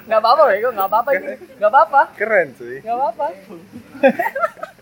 Gak 0.06 0.23
apa-apa 0.23 0.42
Bego, 0.54 0.70
gak 0.70 0.87
apa-apa 0.87 1.11
ini. 1.18 1.35
Gak 1.58 1.70
apa-apa. 1.70 2.00
Keren 2.14 2.54
sih. 2.54 2.78
Gak 2.78 2.94
apa-apa. 2.94 3.26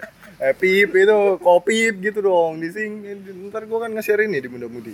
Eh 0.44 0.52
pip 0.52 0.92
itu 0.92 1.40
kopi 1.40 1.88
gitu 2.04 2.20
dong 2.20 2.60
di 2.60 2.68
sing 2.68 3.00
ntar 3.48 3.64
gue 3.64 3.78
kan 3.80 3.88
nge-share 3.88 4.28
ini 4.28 4.44
di 4.44 4.48
muda 4.52 4.68
mudi 4.68 4.92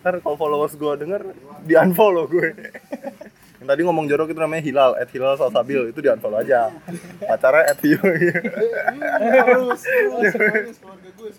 ntar 0.00 0.24
kalau 0.24 0.40
followers 0.40 0.72
gue 0.72 0.92
denger 1.04 1.36
di 1.68 1.76
unfollow 1.76 2.24
gue. 2.24 2.56
Yang 3.60 3.68
tadi 3.68 3.80
ngomong 3.84 4.08
jorok 4.08 4.32
itu 4.32 4.40
namanya 4.40 4.62
Hilal 4.64 4.92
at 4.96 5.12
Hilal 5.12 5.36
Salsabil. 5.36 5.92
Itu 5.92 6.00
di 6.00 6.08
unfollow 6.08 6.40
aja. 6.40 6.72
Pacarnya 7.28 7.76
at 7.76 7.76
Terus, 7.82 8.00
terus, 9.82 10.32
terus, 10.32 10.76
keluarga 10.80 11.10
gue 11.12 11.30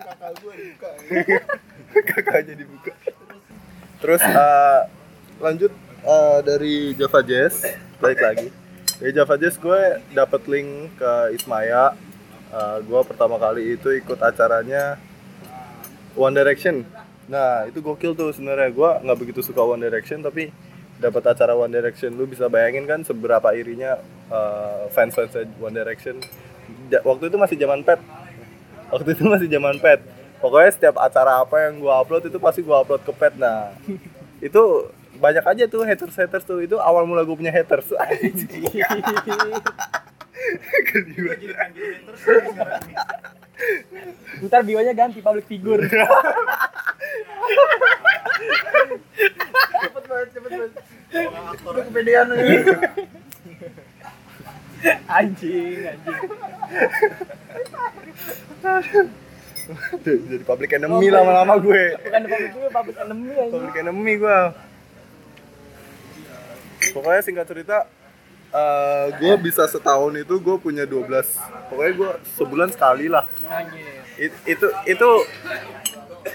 kakak 0.00 0.32
gue 0.40 0.54
dibuka. 0.56 0.88
kakaknya 2.14 2.54
dibuka. 2.56 2.92
Terus 4.00 4.22
eh, 4.24 4.80
lanjut 5.44 5.72
eh, 6.06 6.38
dari 6.40 6.94
Java 6.96 7.20
Jazz. 7.20 7.66
Balik 8.00 8.20
lagi. 8.24 8.48
Dari 9.02 9.12
Java 9.12 9.34
Jazz 9.36 9.60
gue 9.60 9.80
dapet 10.16 10.40
link 10.48 10.96
ke 10.96 11.36
Ismaya 11.36 11.92
Eh, 12.46 12.78
gue 12.86 13.00
pertama 13.02 13.36
kali 13.42 13.74
itu 13.74 13.90
ikut 13.90 14.22
acaranya 14.22 14.96
One 16.14 16.32
Direction. 16.32 16.86
Nah 17.26 17.66
itu 17.66 17.82
gokil 17.82 18.14
tuh 18.14 18.30
sebenarnya. 18.30 18.70
Gue 18.70 18.90
nggak 19.02 19.18
begitu 19.18 19.40
suka 19.42 19.60
One 19.66 19.82
Direction 19.82 20.22
tapi 20.22 20.54
dapat 20.96 21.26
acara 21.26 21.58
One 21.58 21.74
Direction. 21.74 22.14
Lu 22.14 22.24
bisa 22.24 22.46
bayangin 22.46 22.86
kan 22.86 23.02
seberapa 23.02 23.50
irinya 23.52 23.98
fans 24.94 25.12
fans 25.18 25.34
One 25.58 25.74
Direction. 25.74 26.22
Ja- 26.88 27.02
waktu 27.02 27.28
itu 27.28 27.36
masih 27.36 27.58
zaman 27.58 27.82
pet. 27.82 27.98
Waktu 28.94 29.18
itu 29.18 29.22
masih 29.26 29.48
zaman 29.50 29.76
pet. 29.82 30.00
Pokoknya 30.38 30.70
setiap 30.70 30.96
acara 31.02 31.42
apa 31.42 31.66
yang 31.66 31.82
gua 31.82 32.00
upload 32.06 32.30
itu 32.30 32.38
pasti 32.38 32.62
gua 32.62 32.86
upload 32.86 33.02
ke 33.02 33.12
pet. 33.12 33.34
Nah 33.34 33.74
itu 34.38 34.86
banyak 35.18 35.42
aja 35.42 35.64
tuh 35.66 35.82
haters 35.82 36.14
haters 36.14 36.46
tuh. 36.46 36.62
Itu 36.62 36.78
awal 36.78 37.04
mula 37.04 37.26
gue 37.26 37.34
punya 37.34 37.50
haters 37.50 37.90
Geli 40.88 41.14
banget. 41.16 41.70
Ntar 44.42 44.62
bionya 44.62 44.92
ganti 44.92 45.20
public 45.20 45.46
figure. 45.46 45.80
Cepet 49.76 50.04
banget, 50.06 50.28
cepet 50.32 50.50
banget. 50.50 50.72
Udah 51.62 51.82
kepedean 51.82 52.26
nih. 52.30 52.62
anjing, 55.08 55.82
anjing. 55.82 56.28
Jadi 59.98 60.44
public 60.44 60.70
enemy 60.72 61.10
lama-lama 61.10 61.58
gue 61.58 61.98
Bukan 61.98 62.22
public 62.22 62.52
figure, 62.52 62.70
public 62.70 62.96
enemy 62.96 63.34
anjing. 63.34 63.50
public 63.50 63.74
enemy 63.76 64.12
gue 64.16 64.38
pokoknya 66.94 67.20
singkat 67.20 67.46
cerita 67.50 67.76
eh 68.52 69.06
gue 69.18 69.34
bisa 69.38 69.66
setahun 69.66 70.14
itu 70.16 70.34
gue 70.38 70.56
punya 70.56 70.84
12 70.86 71.06
pokoknya 71.68 71.92
gue 71.92 72.10
sebulan 72.34 72.68
sekali 72.72 73.06
lah. 73.10 73.26
It- 74.16 74.42
itu 74.48 74.66
itu 74.86 75.10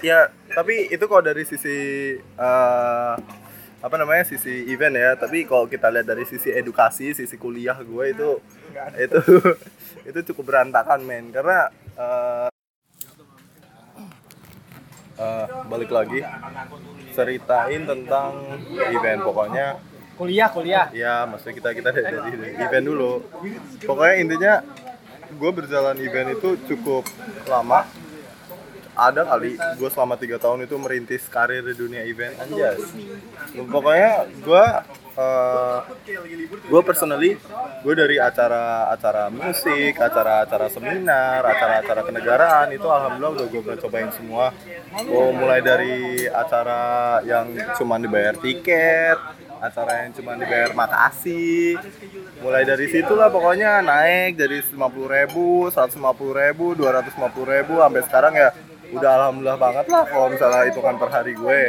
ya 0.02 0.30
tapi 0.52 0.88
itu 0.88 1.04
kalau 1.06 1.24
dari 1.24 1.44
sisi 1.44 1.78
eh, 2.20 3.14
apa 3.82 3.96
namanya 3.98 4.22
sisi 4.24 4.70
event 4.70 4.94
ya 4.94 5.18
tapi 5.18 5.44
kalau 5.50 5.66
kita 5.66 5.90
lihat 5.90 6.06
dari 6.06 6.22
sisi 6.24 6.54
edukasi 6.54 7.18
sisi 7.18 7.36
kuliah 7.36 7.76
gue 7.82 8.06
itu 8.14 8.30
itu 8.98 9.20
itu 10.10 10.20
cukup 10.34 10.44
berantakan 10.54 11.02
men. 11.02 11.34
Karena 11.34 11.66
eh, 11.98 12.50
eh, 15.18 15.46
balik 15.66 15.90
lagi 15.90 16.22
ceritain 17.12 17.82
tentang 17.84 18.32
event. 18.90 19.20
Pokoknya 19.22 19.68
Kuliah, 20.22 20.54
kuliah. 20.54 20.86
ya 20.94 21.26
maksudnya 21.26 21.58
kita 21.58 21.70
kita 21.74 21.90
dari, 21.90 22.14
dari 22.14 22.54
event 22.62 22.86
dulu. 22.86 23.26
Pokoknya 23.82 24.16
intinya 24.22 24.54
gue 25.34 25.50
berjalan 25.50 25.98
event 25.98 26.38
itu 26.38 26.62
cukup 26.70 27.10
lama. 27.50 27.90
Ada 28.94 29.26
kali 29.26 29.58
gue 29.58 29.90
selama 29.90 30.22
tiga 30.22 30.38
tahun 30.38 30.70
itu 30.70 30.78
merintis 30.78 31.26
karir 31.26 31.66
di 31.66 31.74
dunia 31.74 32.06
event. 32.06 32.38
Anjas. 32.38 32.94
Pokoknya 33.50 34.30
gue 34.46 34.66
eh, 35.18 35.80
gue 36.70 36.82
personally 36.86 37.42
gue 37.82 37.94
dari 37.98 38.22
acara-acara 38.22 39.34
musik 39.34 39.98
acara-acara 39.98 40.70
seminar 40.70 41.42
acara-acara 41.42 42.06
kenegaraan 42.06 42.70
itu 42.78 42.86
alhamdulillah 42.86 43.42
udah 43.42 43.48
gue 43.50 43.62
pernah 43.66 43.80
cobain 43.82 44.12
semua. 44.14 44.54
Gue 45.02 45.34
mulai 45.34 45.66
dari 45.66 46.30
acara 46.30 47.18
yang 47.26 47.58
cuma 47.74 47.98
dibayar 47.98 48.38
tiket 48.38 49.42
acara 49.62 49.92
yang 50.04 50.12
cuma 50.18 50.34
dibayar 50.34 50.74
makasih 50.74 51.78
mulai 52.42 52.66
dari 52.66 52.90
situlah 52.90 53.30
pokoknya 53.30 53.86
naik 53.86 54.34
dari 54.34 54.58
50 54.66 54.76
ribu 55.06 55.70
150 55.70 56.02
ribu 56.42 56.66
250 56.74 57.54
ribu 57.54 57.74
sampai 57.78 58.02
sekarang 58.10 58.34
ya 58.34 58.50
udah 58.92 59.12
alhamdulillah 59.24 59.60
banget 59.62 59.86
lah 59.88 60.04
kalau 60.04 60.28
misalnya 60.28 60.68
hitungan 60.68 61.00
per 61.00 61.10
hari 61.16 61.32
gue. 61.32 61.62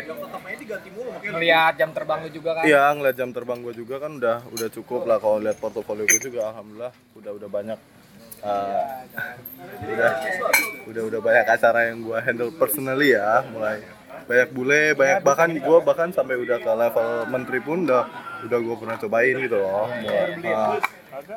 Ngeliat 1.23 1.79
jam 1.79 1.95
terbang 1.95 2.19
lu 2.27 2.31
juga 2.35 2.51
kan. 2.59 2.63
Iya 2.67 2.83
ngeliat 2.99 3.17
jam 3.17 3.31
terbang 3.31 3.59
gue 3.63 3.75
juga 3.79 3.95
kan 4.03 4.19
udah 4.19 4.37
udah 4.51 4.69
cukup 4.75 5.07
lah 5.07 5.23
kalau 5.23 5.39
lihat 5.39 5.57
portofolio 5.63 6.03
gue 6.03 6.19
juga 6.19 6.51
alhamdulillah 6.51 6.91
udah 7.15 7.33
udah 7.39 7.49
banyak 7.49 7.79
eh, 8.43 8.87
udah 9.87 10.13
udah 10.91 11.03
udah 11.15 11.21
banyak 11.23 11.47
acara 11.47 11.95
yang 11.95 12.03
gue 12.03 12.19
handle 12.19 12.51
personally 12.59 13.15
ya 13.15 13.47
mulai 13.55 13.87
banyak 14.29 14.49
bule 14.55 14.83
banyak 14.95 15.19
bahkan 15.27 15.51
gue 15.51 15.79
bahkan 15.83 16.09
sampai 16.15 16.37
udah 16.39 16.59
ke 16.63 16.73
level 16.73 17.09
menteri 17.31 17.59
pun 17.63 17.85
udah 17.87 18.05
udah 18.47 18.59
gue 18.59 18.77
pernah 18.79 18.97
cobain 18.99 19.37
gitu 19.39 19.57
loh. 19.59 19.87
Mulai, 19.87 20.43
eh, 20.43 20.79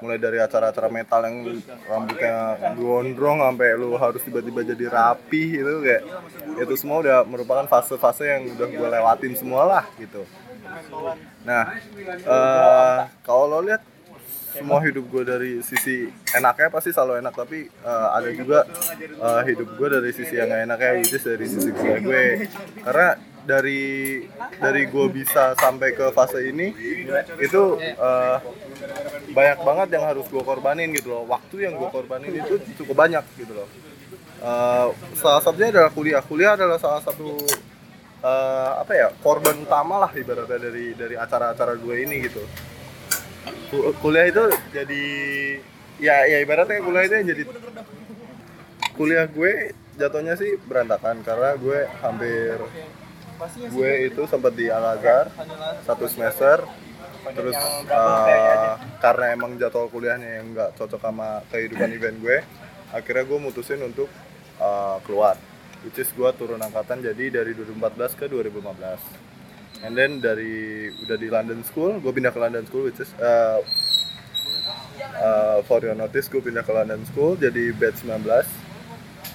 mulai 0.02 0.18
dari 0.18 0.38
acara-acara 0.42 0.88
metal 0.90 1.22
yang 1.28 1.38
rambutnya 1.86 2.36
gondrong 2.74 3.40
sampai 3.44 3.70
lu 3.78 3.94
harus 4.00 4.22
tiba-tiba 4.24 4.62
jadi 4.66 4.86
rapi 4.90 5.62
itu 5.62 5.74
kayak 5.84 6.04
itu 6.64 6.74
semua 6.80 7.04
udah 7.04 7.18
merupakan 7.28 7.68
fase-fase 7.70 8.26
yang 8.26 8.42
udah 8.56 8.68
gue 8.72 8.88
lewatin 8.88 9.34
semua 9.38 9.62
lah 9.68 9.84
gitu. 10.02 10.26
Nah, 11.46 11.78
eh 12.08 13.00
kalau 13.22 13.46
lo 13.52 13.60
lihat 13.62 13.84
semua 14.56 14.80
hidup 14.82 15.06
gue 15.12 15.24
dari 15.28 15.52
sisi 15.60 16.08
enaknya 16.32 16.72
pasti 16.72 16.96
selalu 16.96 17.20
enak 17.20 17.34
tapi 17.36 17.68
eh, 17.68 18.08
ada 18.16 18.30
juga 18.32 18.64
eh, 19.00 19.42
hidup 19.52 19.76
gue 19.76 19.88
dari 19.92 20.12
sisi 20.16 20.40
yang 20.40 20.48
gak 20.48 20.64
enaknya 20.64 20.92
itu 21.04 21.18
dari 21.20 21.46
sisi 21.46 21.70
gue 21.76 21.96
gue 22.00 22.26
karena 22.82 23.10
dari 23.46 24.26
dari 24.58 24.90
gue 24.90 25.06
bisa 25.14 25.54
sampai 25.54 25.94
ke 25.94 26.10
fase 26.10 26.42
ini 26.50 26.74
itu 27.38 27.64
eh, 27.80 28.38
banyak 29.32 29.60
banget 29.62 29.88
yang 29.96 30.04
harus 30.10 30.26
gue 30.28 30.42
korbanin 30.42 30.90
gitu 30.98 31.14
loh. 31.14 31.24
Waktu 31.30 31.70
yang 31.70 31.78
gue 31.78 31.90
korbanin 31.94 32.34
itu 32.34 32.58
cukup 32.82 33.06
banyak 33.06 33.24
gitu 33.38 33.54
loh. 33.54 33.70
Eh, 34.42 34.88
salah 35.22 35.42
satunya 35.46 35.70
adalah 35.72 35.94
kuliah. 35.94 36.22
Kuliah 36.26 36.58
adalah 36.58 36.82
salah 36.82 37.02
satu 37.06 37.38
eh, 38.26 38.72
apa 38.82 38.92
ya 38.98 39.08
korban 39.22 39.62
utama 39.62 40.02
lah 40.02 40.12
ibaratnya 40.18 40.58
dari 40.58 40.98
dari 40.98 41.16
acara-acara 41.16 41.78
gue 41.78 41.96
ini 42.02 42.26
gitu 42.26 42.42
kuliah 44.02 44.26
itu 44.30 44.44
jadi 44.74 45.04
ya 46.00 46.16
ya 46.28 46.38
ibaratnya 46.44 46.84
kuliah 46.84 47.04
itu 47.08 47.16
jadi 47.34 47.44
kuliah 48.96 49.26
gue 49.28 49.76
jatuhnya 49.96 50.36
sih 50.36 50.60
berantakan 50.68 51.24
karena 51.24 51.56
gue 51.56 51.80
hampir 52.04 52.60
gue 53.72 53.92
itu 54.08 54.22
sempat 54.32 54.56
di 54.56 54.72
Al 54.72 54.96
Azhar 54.96 55.28
satu 55.84 56.08
semester. 56.08 56.64
Terus 57.26 57.58
eh, 57.90 58.74
karena 59.02 59.26
emang 59.34 59.58
jadwal 59.58 59.90
kuliahnya 59.90 60.40
yang 60.40 60.54
nggak 60.54 60.78
cocok 60.78 61.02
sama 61.02 61.42
kehidupan 61.50 61.90
event 61.98 62.22
gue 62.22 62.38
akhirnya 62.94 63.26
gue 63.26 63.40
mutusin 63.42 63.82
untuk 63.82 64.08
eh, 64.62 64.98
keluar. 65.04 65.36
Which 65.84 66.00
is 66.02 66.10
gue 66.14 66.30
turun 66.38 66.62
angkatan 66.62 67.02
jadi 67.02 67.42
dari 67.42 67.52
2014 67.58 68.20
ke 68.20 68.26
2015 68.30 69.25
and 69.84 69.98
then 69.98 70.24
dari 70.24 70.88
udah 71.04 71.18
di 71.20 71.28
London 71.28 71.66
School 71.68 72.00
gue 72.00 72.12
pindah 72.16 72.32
ke 72.32 72.40
London 72.40 72.64
School 72.70 72.88
which 72.88 73.02
is 73.04 73.12
eh, 73.20 73.60
eh, 75.20 75.60
for 75.68 75.84
your 75.84 75.98
notice 75.98 76.32
gue 76.32 76.40
pindah 76.40 76.64
ke 76.64 76.72
London 76.72 77.04
School 77.10 77.36
jadi 77.36 77.76
batch 77.76 78.08
19 78.08 78.24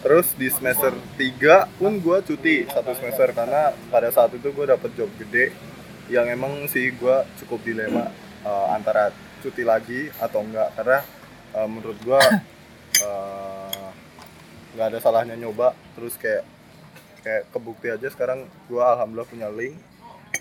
terus 0.01 0.33
di 0.39 0.49
semester 0.49 0.97
3 1.21 1.77
pun 1.77 2.01
gue 2.01 2.19
cuti 2.25 2.65
satu 2.65 2.97
semester 2.97 3.37
karena 3.37 3.77
pada 3.93 4.09
saat 4.09 4.33
itu 4.33 4.49
gue 4.49 4.65
dapet 4.65 4.97
job 4.97 5.13
gede 5.21 5.53
yang 6.11 6.27
emang 6.27 6.67
sih 6.67 6.91
gue 6.91 7.17
cukup 7.39 7.63
dilema 7.63 8.11
eh, 8.43 8.67
antara 8.75 9.15
cuti 9.41 9.63
lagi 9.63 10.11
atau 10.19 10.43
enggak. 10.43 10.75
Karena 10.75 10.99
eh, 11.55 11.69
menurut 11.71 11.99
gue 12.03 12.21
eh, 13.07 13.87
nggak 14.75 14.87
ada 14.91 14.99
salahnya 14.99 15.39
nyoba. 15.39 15.73
Terus 15.95 16.19
kayak 16.19 16.45
kayak 17.23 17.43
kebukti 17.55 17.89
aja 17.93 18.09
sekarang 18.11 18.49
gue 18.67 18.83
alhamdulillah 18.83 19.29
punya 19.29 19.49
link 19.53 19.77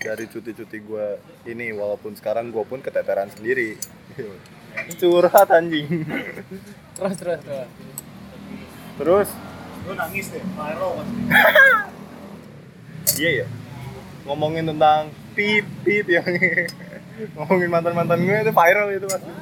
dari 0.06 0.24
cuti-cuti 0.26 0.78
gue 0.80 1.06
ini 1.44 1.72
walaupun 1.76 2.16
sekarang 2.16 2.48
gue 2.48 2.64
pun 2.64 2.80
keteteran 2.80 3.28
sendiri. 3.30 3.76
Curhat 5.00 5.50
anjing. 5.50 5.86
Terus 6.96 7.16
terus 7.16 7.40
terus. 7.40 7.68
terus? 9.00 9.28
Lu 9.88 9.96
nangis 9.96 10.28
deh, 10.28 10.44
viral 10.44 10.90
pasti. 11.00 11.16
iya 13.16 13.30
ya 13.44 13.46
ngomongin 14.28 14.68
tentang 14.68 15.08
pit 15.32 15.64
pit 15.80 16.04
yang 16.04 16.24
ngomongin 17.36 17.72
mantan 17.72 17.96
mantan 17.96 18.20
gue 18.20 18.36
itu 18.36 18.52
viral 18.52 18.88
itu 18.92 19.08
pasti 19.08 19.32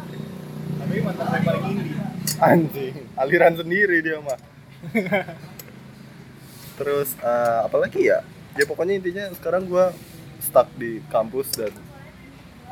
Tapi 0.79 0.95
mantan 1.03 1.27
yang 1.35 1.45
paling 1.45 1.65
indie. 1.67 1.99
anjing. 2.39 2.95
Aliran 3.19 3.55
sendiri 3.59 3.99
dia 3.99 4.23
mah 4.23 4.39
terus 6.79 7.19
eh, 7.19 7.59
apalagi 7.67 8.07
ya? 8.07 8.23
Ya 8.55 8.65
pokoknya 8.71 9.03
intinya 9.03 9.25
sekarang 9.35 9.67
gue 9.67 9.87
stuck 10.49 10.73
di 10.81 11.05
kampus 11.13 11.53
dan 11.53 11.73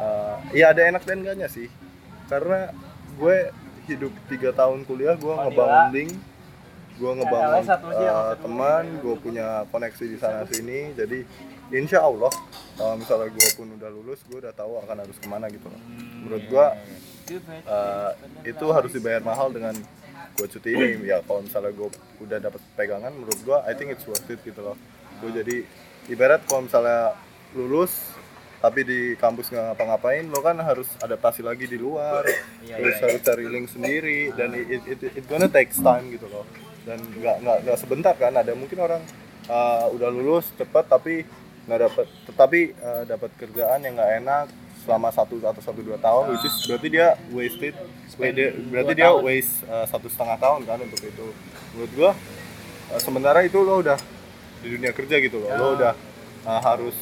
eh, 0.01 0.37
ya 0.57 0.73
ada 0.73 0.81
enak 0.89 1.05
dan 1.05 1.21
enggaknya 1.21 1.53
sih. 1.53 1.69
Karena 2.27 2.73
gue 3.21 3.53
hidup 3.87 4.13
tiga 4.27 4.51
tahun 4.57 4.89
kuliah 4.89 5.15
gue 5.15 5.31
ngebangun 5.31 5.89
link 5.95 6.13
gue 6.97 7.13
ngebangun 7.13 7.65
eh, 7.93 8.33
teman 8.41 8.85
gue 9.05 9.17
punya 9.21 9.69
koneksi 9.69 10.05
di 10.09 10.17
sana 10.17 10.49
sini. 10.49 10.97
Jadi 10.97 11.23
insya 11.77 12.01
Allah 12.09 12.33
kalau 12.81 12.97
misalnya 12.97 13.29
gue 13.29 13.49
pun 13.53 13.69
udah 13.77 13.91
lulus 13.93 14.25
gue 14.25 14.41
udah 14.41 14.57
tahu 14.57 14.81
akan 14.81 14.97
harus 15.05 15.17
ke 15.21 15.29
mana 15.29 15.53
gitu 15.53 15.69
loh. 15.69 15.83
Menurut 16.25 16.45
gue 16.49 16.67
eh, 17.37 18.11
itu 18.49 18.67
harus 18.73 18.91
dibayar 18.97 19.21
mahal 19.21 19.53
dengan 19.53 19.77
gue 20.37 20.47
cuti 20.49 20.73
ini. 20.73 21.05
Ya 21.05 21.21
kalau 21.23 21.45
misalnya 21.45 21.73
gue 21.77 21.89
udah 22.25 22.39
dapat 22.41 22.61
pegangan 22.75 23.13
menurut 23.13 23.39
gue 23.45 23.59
I 23.69 23.73
think 23.77 23.93
it's 23.93 24.09
worth 24.09 24.27
it 24.33 24.41
gitu 24.41 24.65
loh. 24.65 24.77
Gue 25.21 25.31
jadi 25.37 25.69
ibarat 26.09 26.49
kalau 26.49 26.65
misalnya 26.65 27.13
lulus 27.53 27.93
tapi 28.57 28.83
di 28.83 29.01
kampus 29.15 29.53
nggak 29.53 29.65
ngapa-ngapain 29.71 30.25
lo 30.27 30.41
kan 30.41 30.57
harus 30.59 30.89
adaptasi 30.99 31.45
lagi 31.45 31.69
di 31.69 31.77
luar 31.77 32.25
terus 32.81 32.97
harus 32.99 33.21
cari 33.23 33.45
link 33.47 33.69
sendiri 33.69 34.33
dan 34.33 34.51
it, 34.53 34.67
it, 34.67 34.99
it, 34.99 35.13
it 35.13 35.25
gonna 35.29 35.47
takes 35.47 35.77
time 35.79 36.09
gitu 36.11 36.27
loh. 36.27 36.43
Dan 36.83 36.99
nggak 36.99 37.37
nggak 37.45 37.59
nggak 37.63 37.79
sebentar 37.79 38.15
kan 38.15 38.33
ada 38.33 38.57
mungkin 38.57 38.81
orang 38.81 39.03
uh, 39.47 39.87
udah 39.93 40.09
lulus 40.09 40.51
cepet 40.55 40.85
tapi 40.87 41.15
nggak 41.67 41.81
dapat 41.85 42.07
tetapi 42.25 42.61
uh, 42.79 43.03
dapat 43.05 43.31
kerjaan 43.37 43.83
yang 43.83 43.95
nggak 43.95 44.13
enak 44.25 44.47
selama 44.83 45.11
satu 45.11 45.37
atau 45.37 45.59
satu 45.59 45.83
dua 45.83 45.99
tahun 45.99 46.31
which 46.31 46.47
is 46.47 46.55
berarti 46.65 46.89
dia 46.89 47.09
wasted 47.31 47.75
dia- 48.33 48.55
berarti 48.71 48.93
dia 48.95 49.11
waste 49.13 49.67
uh, 49.67 49.83
satu 49.85 50.07
setengah 50.07 50.39
tahun 50.39 50.63
kan 50.63 50.79
untuk 50.81 51.03
itu. 51.03 51.27
Menurut 51.75 51.93
gua 51.93 52.11
uh, 52.89 53.01
sementara 53.03 53.43
itu 53.43 53.59
lo 53.61 53.85
udah 53.85 53.99
di 54.63 54.73
dunia 54.73 54.91
kerja 54.91 55.21
gitu 55.21 55.39
loh 55.39 55.51
lo 55.53 55.67
udah 55.77 55.93
uh, 56.47 56.61
harus 56.65 56.97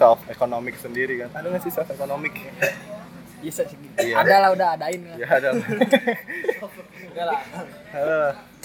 self 0.00 0.24
economic 0.32 0.80
sendiri 0.80 1.20
kan 1.20 1.28
ada 1.36 1.52
nggak 1.52 1.60
sih 1.68 1.72
self 1.72 1.92
economic 1.92 2.32
Bisa 3.40 3.64
sih. 3.64 3.76
Iya. 3.96 4.20
Ada 4.20 4.36
lah 4.36 4.50
udah 4.52 4.68
adain 4.76 5.00
lah. 5.00 5.16
ya 5.16 5.28
ada 5.32 5.48
Udah 7.08 7.24
lah. 7.24 7.40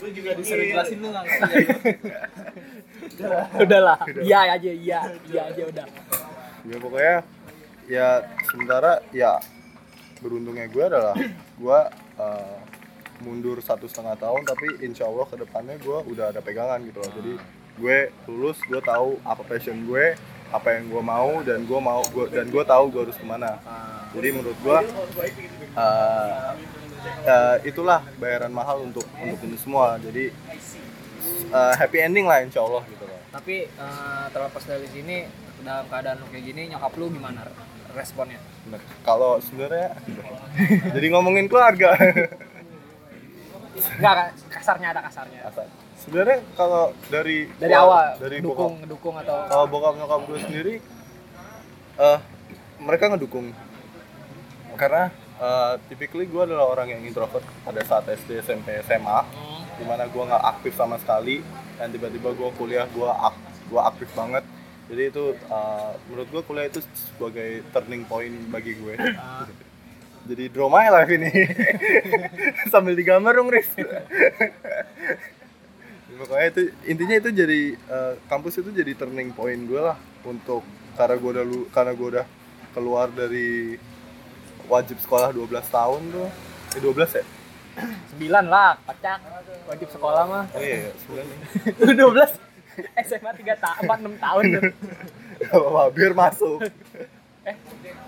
Lu 0.04 0.08
juga 0.12 0.36
disuruh 0.36 0.68
jelasin 0.68 1.00
lu 1.00 1.16
nggak. 1.16 1.26
Udah 3.64 3.80
lah. 3.80 3.98
Iya 4.20 4.40
aja 4.52 4.72
iya. 4.76 5.00
Iya 5.32 5.42
aja 5.48 5.64
udah. 5.64 5.88
ya 6.66 6.78
pokoknya 6.82 7.18
ya 7.88 8.08
sementara 8.52 9.00
ya 9.16 9.40
beruntungnya 10.20 10.68
gue 10.68 10.84
adalah 10.84 11.16
gue 11.56 11.80
uh, 12.20 12.58
mundur 13.22 13.62
satu 13.62 13.86
setengah 13.86 14.18
tahun 14.18 14.44
tapi 14.44 14.82
insya 14.82 15.06
Allah 15.06 15.30
ke 15.30 15.38
depannya 15.38 15.78
gue 15.78 15.98
udah 16.10 16.34
ada 16.34 16.42
pegangan 16.42 16.82
gitu 16.84 17.00
loh 17.00 17.12
jadi 17.22 17.34
gue 17.78 17.98
lulus 18.26 18.58
gue 18.66 18.82
tahu 18.82 19.22
apa 19.22 19.46
passion 19.46 19.78
gue 19.86 20.18
apa 20.54 20.68
yang 20.78 20.90
gue 20.90 21.04
mau 21.04 21.42
dan 21.42 21.66
gue 21.66 21.80
mau 21.82 22.02
gua, 22.14 22.26
dan 22.30 22.46
gue 22.50 22.64
tahu 22.64 22.84
gue 22.94 23.02
harus 23.10 23.18
ke 23.18 23.26
mana 23.26 23.58
jadi 24.16 24.28
menurut 24.32 24.58
gue 24.62 24.78
uh, 25.76 26.52
uh, 27.28 27.58
itulah 27.68 28.02
bayaran 28.22 28.54
mahal 28.54 28.86
untuk 28.86 29.04
untuk 29.20 29.42
ini 29.46 29.58
semua 29.60 30.00
jadi 30.00 30.32
uh, 31.52 31.74
happy 31.76 32.00
ending 32.02 32.26
lah 32.26 32.42
insya 32.42 32.64
Allah 32.64 32.84
gitu 32.90 33.04
loh 33.06 33.20
Tapi 33.36 33.68
eh, 33.68 34.26
terlepas 34.32 34.64
dari 34.64 34.88
sini 34.88 35.28
dalam 35.60 35.84
keadaan 35.92 36.24
lu 36.24 36.26
kayak 36.32 36.56
gini 36.56 36.72
nyokap 36.72 36.96
lu 36.96 37.12
gimana 37.12 37.44
responnya? 37.92 38.40
Kalau 39.04 39.44
sebenarnya 39.44 39.92
jadi 40.96 41.08
ngomongin 41.12 41.52
keluarga. 41.52 42.00
Enggak 43.76 44.40
kasarnya 44.48 44.96
ada 44.96 45.02
kasarnya. 45.04 45.52
Sebenarnya 45.96 46.44
kalau 46.54 46.84
dari 47.08 47.48
Dari 47.52 47.72
bokap- 47.72 47.84
awal 47.84 48.08
dari 48.18 48.38
dukung 48.38 48.74
bokap, 48.76 48.90
dukung 48.90 49.16
atau 49.18 49.36
kalau 49.48 49.66
bokap 49.66 49.94
nyokap 49.96 50.22
gue 50.26 50.40
sendiri 50.40 50.74
eh 51.98 52.20
mereka 52.78 53.04
ngedukung. 53.08 53.48
Karena 54.76 55.08
eh 55.36 55.74
typically 55.88 56.26
gue 56.26 56.42
adalah 56.42 56.68
orang 56.70 56.90
yang 56.90 57.02
introvert 57.02 57.44
pada 57.62 57.82
saat 57.82 58.06
SD 58.06 58.40
SMP 58.42 58.76
SMA 58.82 59.20
di 59.76 59.84
mana 59.84 60.06
gue 60.06 60.20
nggak 60.22 60.44
aktif 60.54 60.74
sama 60.74 60.96
sekali 60.96 61.40
dan 61.76 61.90
tiba-tiba 61.90 62.32
gue 62.32 62.50
kuliah 62.54 62.88
gue 62.88 63.08
ak 63.08 63.36
gue 63.66 63.82
aktif 63.82 64.10
banget. 64.14 64.44
Jadi 64.86 65.04
itu 65.08 65.24
eh, 65.34 65.92
menurut 66.06 66.28
gue 66.30 66.42
kuliah 66.44 66.68
itu 66.68 66.80
sebagai 66.94 67.64
turning 67.72 68.04
point 68.04 68.36
bagi 68.48 68.76
gue 68.76 68.94
jadi 70.30 70.44
draw 70.50 70.68
my 70.68 70.90
life 70.90 71.10
ini. 71.10 71.32
Sambil 72.74 72.94
digambar 72.94 73.34
dong 73.34 73.48
Riz 73.48 73.72
pokoknya 76.16 76.48
itu 76.50 76.62
intinya 76.86 77.16
itu 77.16 77.30
jadi 77.30 77.60
eh, 77.76 78.14
kampus 78.26 78.58
itu 78.58 78.70
jadi 78.72 78.92
turning 78.94 79.32
point 79.32 79.62
gue 79.62 79.80
lah 79.80 79.96
untuk 80.24 80.64
karena 80.94 81.16
gue 81.16 81.30
udah 81.32 81.46
lu- 81.46 81.68
karena 81.70 81.92
gue 81.92 82.08
udah 82.10 82.26
keluar 82.72 83.08
dari 83.10 83.76
wajib 84.66 84.98
sekolah 84.98 85.30
12 85.30 85.48
tahun 85.70 86.02
tuh 86.10 86.28
eh 86.74 86.82
12 86.82 86.96
ya? 87.14 87.26
sembilan 88.08 88.46
lah 88.46 88.80
pacak 88.82 89.20
wajib 89.68 89.90
sekolah 89.90 90.24
mah 90.26 90.44
Oh 90.50 90.62
iya, 90.62 90.96
sembilan 90.98 91.26
nih. 91.26 91.40
lu 91.78 91.92
dua 92.00 92.10
belas 92.10 92.32
SMA 93.02 93.32
tiga 93.36 93.56
tahun 93.58 93.78
empat 93.82 93.98
enam 94.00 94.16
tahun 94.18 94.44
tuh 94.50 94.64
apa-apa, 95.52 95.84
biar 95.92 96.12
masuk. 96.14 96.60
eh 97.44 97.56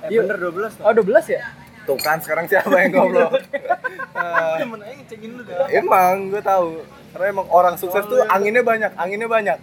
Eh 0.01 0.15
bener 0.15 0.39
12 0.39 0.79
oh 0.79 0.91
dua 0.93 1.05
belas 1.05 1.25
ya 1.27 1.43
Tuh 1.83 1.95
kan 1.97 2.19
sekarang 2.19 2.43
siapa 2.45 2.67
yang 2.77 2.91
goblok? 2.93 3.31
Eh, 3.31 4.55
Temen 4.59 4.75
aja 4.77 4.91
ngecengin 4.93 5.31
lu 5.33 5.41
dah. 5.41 5.67
emang 5.69 6.27
gue 6.27 6.41
tahu. 6.41 6.83
Karena 7.07 7.25
emang 7.29 7.47
orang 7.47 7.75
sukses 7.75 8.03
tuh 8.03 8.19
anginnya 8.27 8.61
banyak, 8.61 8.91
anginnya 8.93 9.27
banyak. 9.27 9.57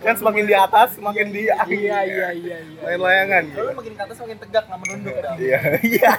Kan 0.00 0.14
semakin 0.14 0.44
di 0.44 0.52
atas, 0.52 0.88
semakin 0.94 1.26
di 1.32 1.48
angin. 1.48 1.78
iya 1.80 1.98
iya 2.04 2.28
iya 2.30 2.56
iya 2.60 2.80
Main 2.84 3.00
layangan 3.00 3.42
gitu. 3.48 3.56
Kalau 3.56 3.72
makin 3.72 3.92
ke 3.92 4.02
atas 4.04 4.16
makin 4.20 4.36
tegak 4.36 4.64
nggak 4.68 4.80
menunduk 4.80 5.16
dah. 5.16 5.34
Iya, 5.40 5.60
iya. 5.80 6.10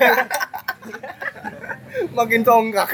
Makin 2.11 2.41
congkak. 2.41 2.89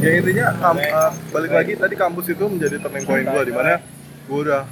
ya 0.00 0.10
intinya 0.16 0.46
kam- 0.56 0.80
eh, 0.80 1.10
balik 1.28 1.52
lagi 1.52 1.72
tadi 1.76 1.94
kampus 1.94 2.32
itu 2.32 2.44
menjadi 2.48 2.80
turning 2.80 3.04
point 3.04 3.26
gue 3.26 3.42
di 3.44 3.52
mana 3.52 3.84
gue 4.24 4.38
udah 4.40 4.62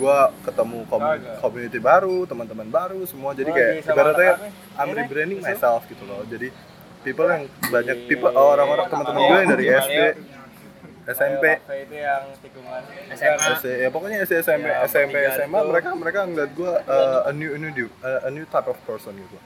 gue 0.00 0.16
ketemu 0.40 0.78
kom- 0.88 1.20
community 1.38 1.76
baru 1.76 2.24
teman-teman 2.24 2.64
baru 2.64 3.04
semua 3.04 3.36
jadi 3.36 3.52
kayak 3.52 3.72
ibaratnya 3.84 4.32
I'm 4.80 4.96
rebranding 4.96 5.44
myself 5.44 5.84
gitu 5.84 6.00
loh 6.08 6.24
jadi 6.24 6.48
people 7.00 7.26
yang 7.26 7.44
banyak 7.68 7.96
people 8.06 8.32
orang-orang 8.32 8.86
teman-teman 8.88 9.20
gue 9.20 9.38
yang 9.40 9.50
dari 9.50 9.66
SD 9.68 10.00
SMP 11.10 11.44
itu 11.58 11.94
yang 11.98 12.22
tikungan. 12.38 12.82
SMA 13.18 13.48
SD, 13.58 13.66
ya 13.82 13.88
pokoknya 13.90 14.16
SD 14.22 14.34
SMP 14.46 14.66
SMP 14.86 15.16
SMA 15.34 15.58
mereka 15.66 15.90
mereka 15.98 16.20
ngeliat 16.28 16.50
gue 16.54 16.72
uh, 16.86 17.26
a 17.26 17.32
new 17.34 17.50
a 17.50 17.58
new 17.58 17.72
uh, 18.04 18.28
a 18.28 18.30
new 18.30 18.46
type 18.46 18.70
of 18.70 18.78
person 18.86 19.18
gitu. 19.18 19.36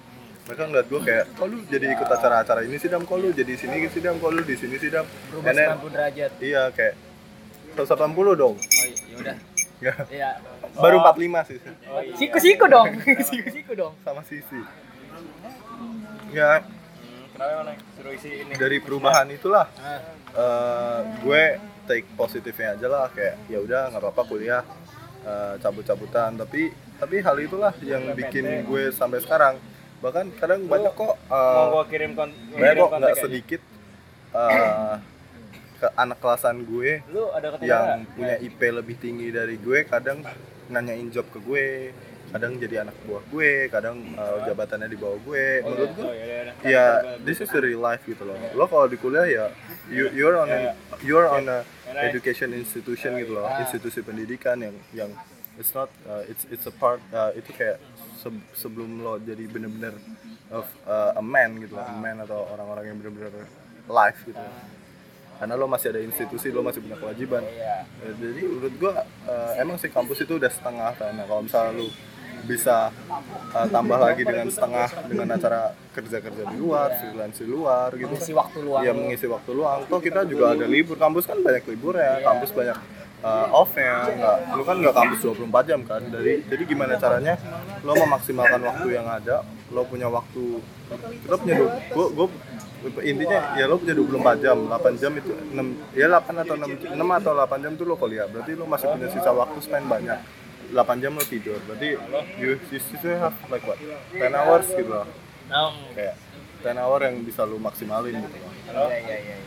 Mereka 0.45 0.63
ngeliat 0.69 0.87
gue 0.93 1.01
kayak 1.01 1.25
kok 1.33 1.47
lu 1.49 1.65
jadi 1.73 1.87
ikut 1.97 2.05
acara-acara 2.05 2.69
ini 2.69 2.77
sih 2.77 2.93
dam? 2.93 3.09
Kok 3.09 3.17
lu 3.17 3.33
jadi 3.33 3.55
sini 3.57 3.89
sih 3.89 4.03
dam? 4.05 4.21
Kok 4.21 4.29
lu 4.29 4.43
di 4.45 4.57
sini 4.61 4.77
sih 4.77 4.93
dam? 4.93 5.09
Berubah 5.33 5.49
And 5.49 5.57
then, 5.57 5.69
90 5.81 5.97
derajat. 5.97 6.31
iya 6.45 6.63
kayak 6.69 6.95
180 7.81 8.37
dong. 8.37 8.55
Oh 8.61 8.85
iya 8.85 9.17
udah. 9.17 9.37
Ya 9.81 9.95
iya. 10.13 10.31
Baru 10.77 11.01
45 11.01 11.49
sih. 11.49 11.59
Siku 12.21 12.39
siku 12.45 12.65
dong. 12.69 12.93
Siku 13.31 13.49
siku 13.49 13.73
dong. 13.73 13.93
Sama 14.05 14.21
sisi. 14.29 14.61
Ya 16.35 16.61
Kenapa 17.35 17.67
naik? 17.67 17.81
suruh 17.99 18.13
isi 18.15 18.31
ini? 18.47 18.55
dari 18.55 18.79
perubahan 18.79 19.27
itulah. 19.35 19.67
Ah, 19.83 19.99
eh, 20.31 20.99
gue 21.19 21.43
take 21.91 22.07
positifnya 22.15 22.79
aja 22.79 22.87
lah 22.87 23.11
kayak 23.11 23.35
ya 23.51 23.59
udah 23.59 23.91
nggak 23.91 24.03
apa-apa 24.07 24.23
kuliah. 24.31 24.63
Eh, 25.27 25.55
cabut-cabutan 25.59 26.39
tapi 26.39 26.71
tapi 26.95 27.17
hal 27.19 27.37
itulah 27.43 27.75
yang 27.83 28.15
bikin 28.15 28.63
gue 28.63 28.95
sampai 28.95 29.19
sekarang. 29.19 29.59
Bahkan 29.99 30.37
kadang 30.39 30.71
banyak 30.71 30.95
kok 30.95 31.17
eh, 31.17 31.57
Mau 31.59 31.75
gua 31.75 31.85
kirim 31.91 32.15
kon 32.15 32.31
banyak 32.55 32.77
kok 32.79 32.91
nggak 33.03 33.19
sedikit 33.19 33.61
eh, 34.31 34.95
ke 35.83 35.89
anak 35.99 36.19
kelasan 36.23 36.63
gue 36.63 37.03
Lu 37.11 37.35
ada 37.35 37.59
yang 37.59 38.07
punya 38.15 38.39
IP 38.39 38.61
lebih 38.63 38.95
tinggi 39.01 39.35
dari 39.35 39.59
gue 39.59 39.83
kadang 39.91 40.23
nanyain 40.71 41.11
job 41.11 41.27
ke 41.35 41.43
gue 41.43 41.91
kadang 42.35 42.59
jadi 42.59 42.83
anak 42.83 42.99
buah 43.07 43.23
gue 43.31 43.71
kadang 43.71 43.95
uh, 44.19 44.43
jabatannya 44.43 44.91
di 44.91 44.99
bawah 44.99 45.23
gue. 45.23 45.63
Menurut 45.63 45.91
gue 45.95 46.11
ya 46.67 47.15
this 47.23 47.39
is 47.39 47.47
the 47.55 47.63
real 47.63 47.79
life 47.79 48.03
gitu 48.03 48.27
loh. 48.27 48.35
Lo 48.59 48.67
kalau 48.67 48.91
di 48.91 48.99
kuliah 48.99 49.23
ya 49.23 49.47
you, 49.87 50.11
you're 50.11 50.35
on 50.35 50.51
a, 50.51 50.75
you're 51.07 51.31
on 51.31 51.47
a 51.47 51.63
education 52.03 52.51
institution 52.51 53.15
gitu 53.23 53.39
loh. 53.39 53.47
institusi 53.63 54.03
pendidikan 54.03 54.59
yang 54.59 54.75
yang 54.91 55.11
it's 55.55 55.71
not 55.79 55.87
uh, 56.11 56.27
it's 56.27 56.43
it's 56.51 56.67
a 56.67 56.75
part 56.75 56.99
uh, 57.15 57.31
itu 57.39 57.55
kayak 57.55 57.79
se- 58.19 58.47
sebelum 58.59 58.99
lo 58.99 59.23
jadi 59.23 59.47
bener-bener 59.47 59.95
of 60.51 60.67
uh, 60.91 61.15
a 61.15 61.23
man 61.23 61.63
gitu 61.63 61.79
loh. 61.79 61.87
A 61.87 61.95
man 61.95 62.19
atau 62.19 62.51
orang-orang 62.51 62.91
yang 62.91 62.99
bener-bener 62.99 63.47
life 63.87 64.19
gitu 64.27 64.43
loh. 64.43 64.83
Karena 65.39 65.55
lo 65.55 65.71
masih 65.71 65.95
ada 65.95 66.03
institusi 66.03 66.51
lo 66.51 66.67
masih 66.67 66.83
punya 66.83 66.99
kewajiban. 66.99 67.47
Iya. 67.47 67.87
Ya, 68.07 68.11
jadi 68.19 68.43
menurut 68.47 68.75
gua 68.79 69.03
eh, 69.03 69.53
emang 69.63 69.79
sih 69.83 69.91
kampus 69.91 70.23
itu 70.23 70.39
udah 70.39 70.47
setengah 70.47 70.95
karena 70.95 71.27
kalau 71.27 71.43
misalnya 71.43 71.75
lu 71.75 71.91
bisa 72.45 72.93
eh, 73.57 73.69
tambah 73.73 73.99
lagi 73.99 74.23
dengan 74.23 74.49
setengah 74.53 74.89
dengan 75.09 75.29
acara 75.35 75.73
kerja-kerja 75.97 76.43
di 76.53 76.57
luar, 76.61 76.89
freelance 77.01 77.39
di 77.41 77.49
luar 77.49 77.89
gitu. 77.97 78.13
Mengisi 78.13 78.33
waktu 78.37 78.59
luang 78.61 78.83
Ya 78.85 78.93
mengisi 78.93 79.27
waktu 79.27 79.51
luang. 79.57 79.79
Toh 79.89 80.01
kita 80.01 80.29
juga 80.29 80.53
ada 80.53 80.67
libur. 80.69 81.01
Kampus 81.01 81.25
kan 81.25 81.41
banyak 81.41 81.65
libur 81.67 81.97
ya. 81.97 82.21
Kampus 82.21 82.51
banyak 82.53 82.79
eh, 83.25 83.47
off-nya. 83.51 83.95
Nggak, 84.13 84.37
lu 84.61 84.63
kan 84.63 84.77
nggak 84.79 84.95
kampus 84.95 85.19
24 85.25 85.71
jam 85.71 85.81
kan. 85.89 86.03
Dari 86.13 86.33
jadi 86.47 86.63
gimana 86.69 86.93
caranya 87.01 87.35
lo 87.83 87.93
memaksimalkan 87.97 88.61
waktu 88.61 88.89
yang 88.93 89.07
ada. 89.09 89.43
Lo 89.73 89.83
punya 89.89 90.07
waktu. 90.13 90.61
Kita 91.25 91.37
punya. 91.41 91.55
Gua, 91.91 92.07
gua 92.13 92.29
intinya 93.01 93.57
ya 93.57 93.65
lo 93.65 93.81
punya 93.81 93.97
24 93.97 94.45
jam 94.45 94.57
8 94.69 95.01
jam 95.01 95.13
itu 95.17 95.33
6 95.33 95.97
ya 95.97 96.07
8 96.13 96.45
atau 96.45 96.55
6, 96.61 96.93
6 96.93 97.01
atau 97.01 97.33
8 97.33 97.65
jam 97.65 97.73
tuh 97.81 97.87
lo 97.89 97.97
kuliah 97.97 98.29
berarti 98.29 98.53
lo 98.53 98.69
masih 98.69 98.93
punya 98.93 99.09
sisa 99.09 99.33
waktu 99.33 99.57
spend 99.65 99.89
banyak 99.89 100.21
8 100.67 100.77
jam 100.99 101.13
lo 101.13 101.23
tidur. 101.23 101.61
Berarti 101.65 101.99
you, 102.37 102.57
you 102.65 102.79
still 102.79 103.19
have 103.19 103.35
like 103.49 103.65
what 103.65 103.77
10 104.11 104.21
hours 104.33 104.67
gitu 104.69 104.87
loh 104.87 105.07
Nah, 105.45 105.69
kayak 105.93 106.17
10 106.61 106.79
hour 106.79 106.99
yang 107.01 107.21
bisa 107.21 107.45
lo 107.45 107.59
maksimalin 107.59 108.17
gitu 108.17 108.37
loh 108.39 108.53
iya 108.89 108.97
iya 108.97 109.17
iya 109.19 109.37
iya. 109.37 109.47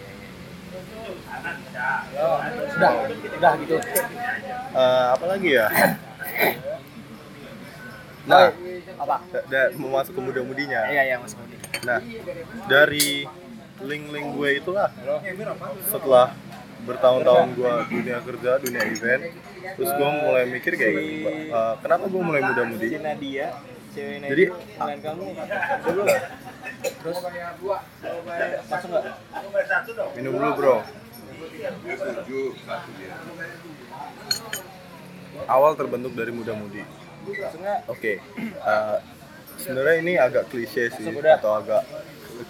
Sudah, 2.69 2.91
sudah 3.07 3.53
gitu. 3.57 3.75
Eh, 4.73 5.05
apa 5.09 5.25
lagi 5.25 5.49
ya? 5.53 5.67
Nah. 8.27 8.51
Apa? 8.97 9.23
da- 9.31 9.45
da- 9.47 9.71
mau 9.79 9.95
masuk 9.95 10.11
ke 10.11 10.21
muda-mudinya. 10.21 10.83
Iya 10.85 11.01
iya 11.05 11.15
Mas 11.15 11.31
Budi. 11.31 11.55
Nah, 11.81 12.03
dari 12.67 13.23
link-link 13.79 14.27
gue 14.35 14.49
itulah 14.59 14.89
setelah 15.87 16.35
bertahun-tahun 16.85 17.47
gue 17.57 17.73
dunia 17.89 18.17
kerja, 18.21 18.51
dunia 18.61 18.83
event, 18.85 19.21
terus 19.75 19.91
gue 19.91 20.09
mulai 20.21 20.43
mikir 20.45 20.73
kayak 20.77 20.93
gini, 20.93 21.49
eh, 21.49 21.73
kenapa 21.81 22.05
gue 22.05 22.21
mulai 22.21 22.41
muda-mudi? 22.45 22.89
Nadia, 23.01 23.47
cewek 23.95 24.29
Jadi, 24.29 24.43
kamu 24.77 25.25
belum? 25.87 26.07
Terus 26.77 27.17
masuk 28.69 28.89
nggak? 28.93 29.15
minum 30.15 30.31
dulu 30.37 30.49
bro. 30.53 30.75
Awal 35.47 35.71
terbentuk 35.77 36.13
dari 36.13 36.31
muda-mudi. 36.31 36.83
Masuk 37.25 37.59
nggak? 37.59 37.79
Oke, 37.89 38.13
eh, 38.43 38.97
sebenarnya 39.57 39.95
ini 39.99 40.13
agak 40.21 40.47
klise 40.53 40.93
sih, 40.93 41.05
atau 41.09 41.51
agak 41.57 41.81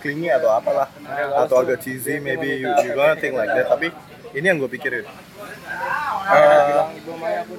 clingy 0.04 0.28
atau 0.28 0.52
apalah, 0.52 0.92
atau 1.48 1.64
agak 1.64 1.80
cheesy, 1.80 2.20
maybe 2.20 2.60
you, 2.60 2.68
you 2.84 2.92
gonna 2.92 3.16
think 3.16 3.34
like 3.34 3.50
that. 3.56 3.72
Tapi 3.72 3.88
ini 4.36 4.46
yang 4.48 4.58
gue 4.60 4.72
pikirin. 4.72 5.06
Eh, 6.28 6.82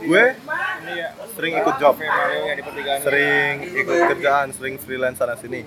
gue 0.05 0.25
sering 1.37 1.55
ikut 1.57 1.75
job, 1.81 1.95
sering 3.05 3.55
ikut 3.65 3.97
kerjaan, 4.13 4.53
sering 4.53 4.75
freelance 4.77 5.21
sana 5.21 5.37
sini. 5.41 5.65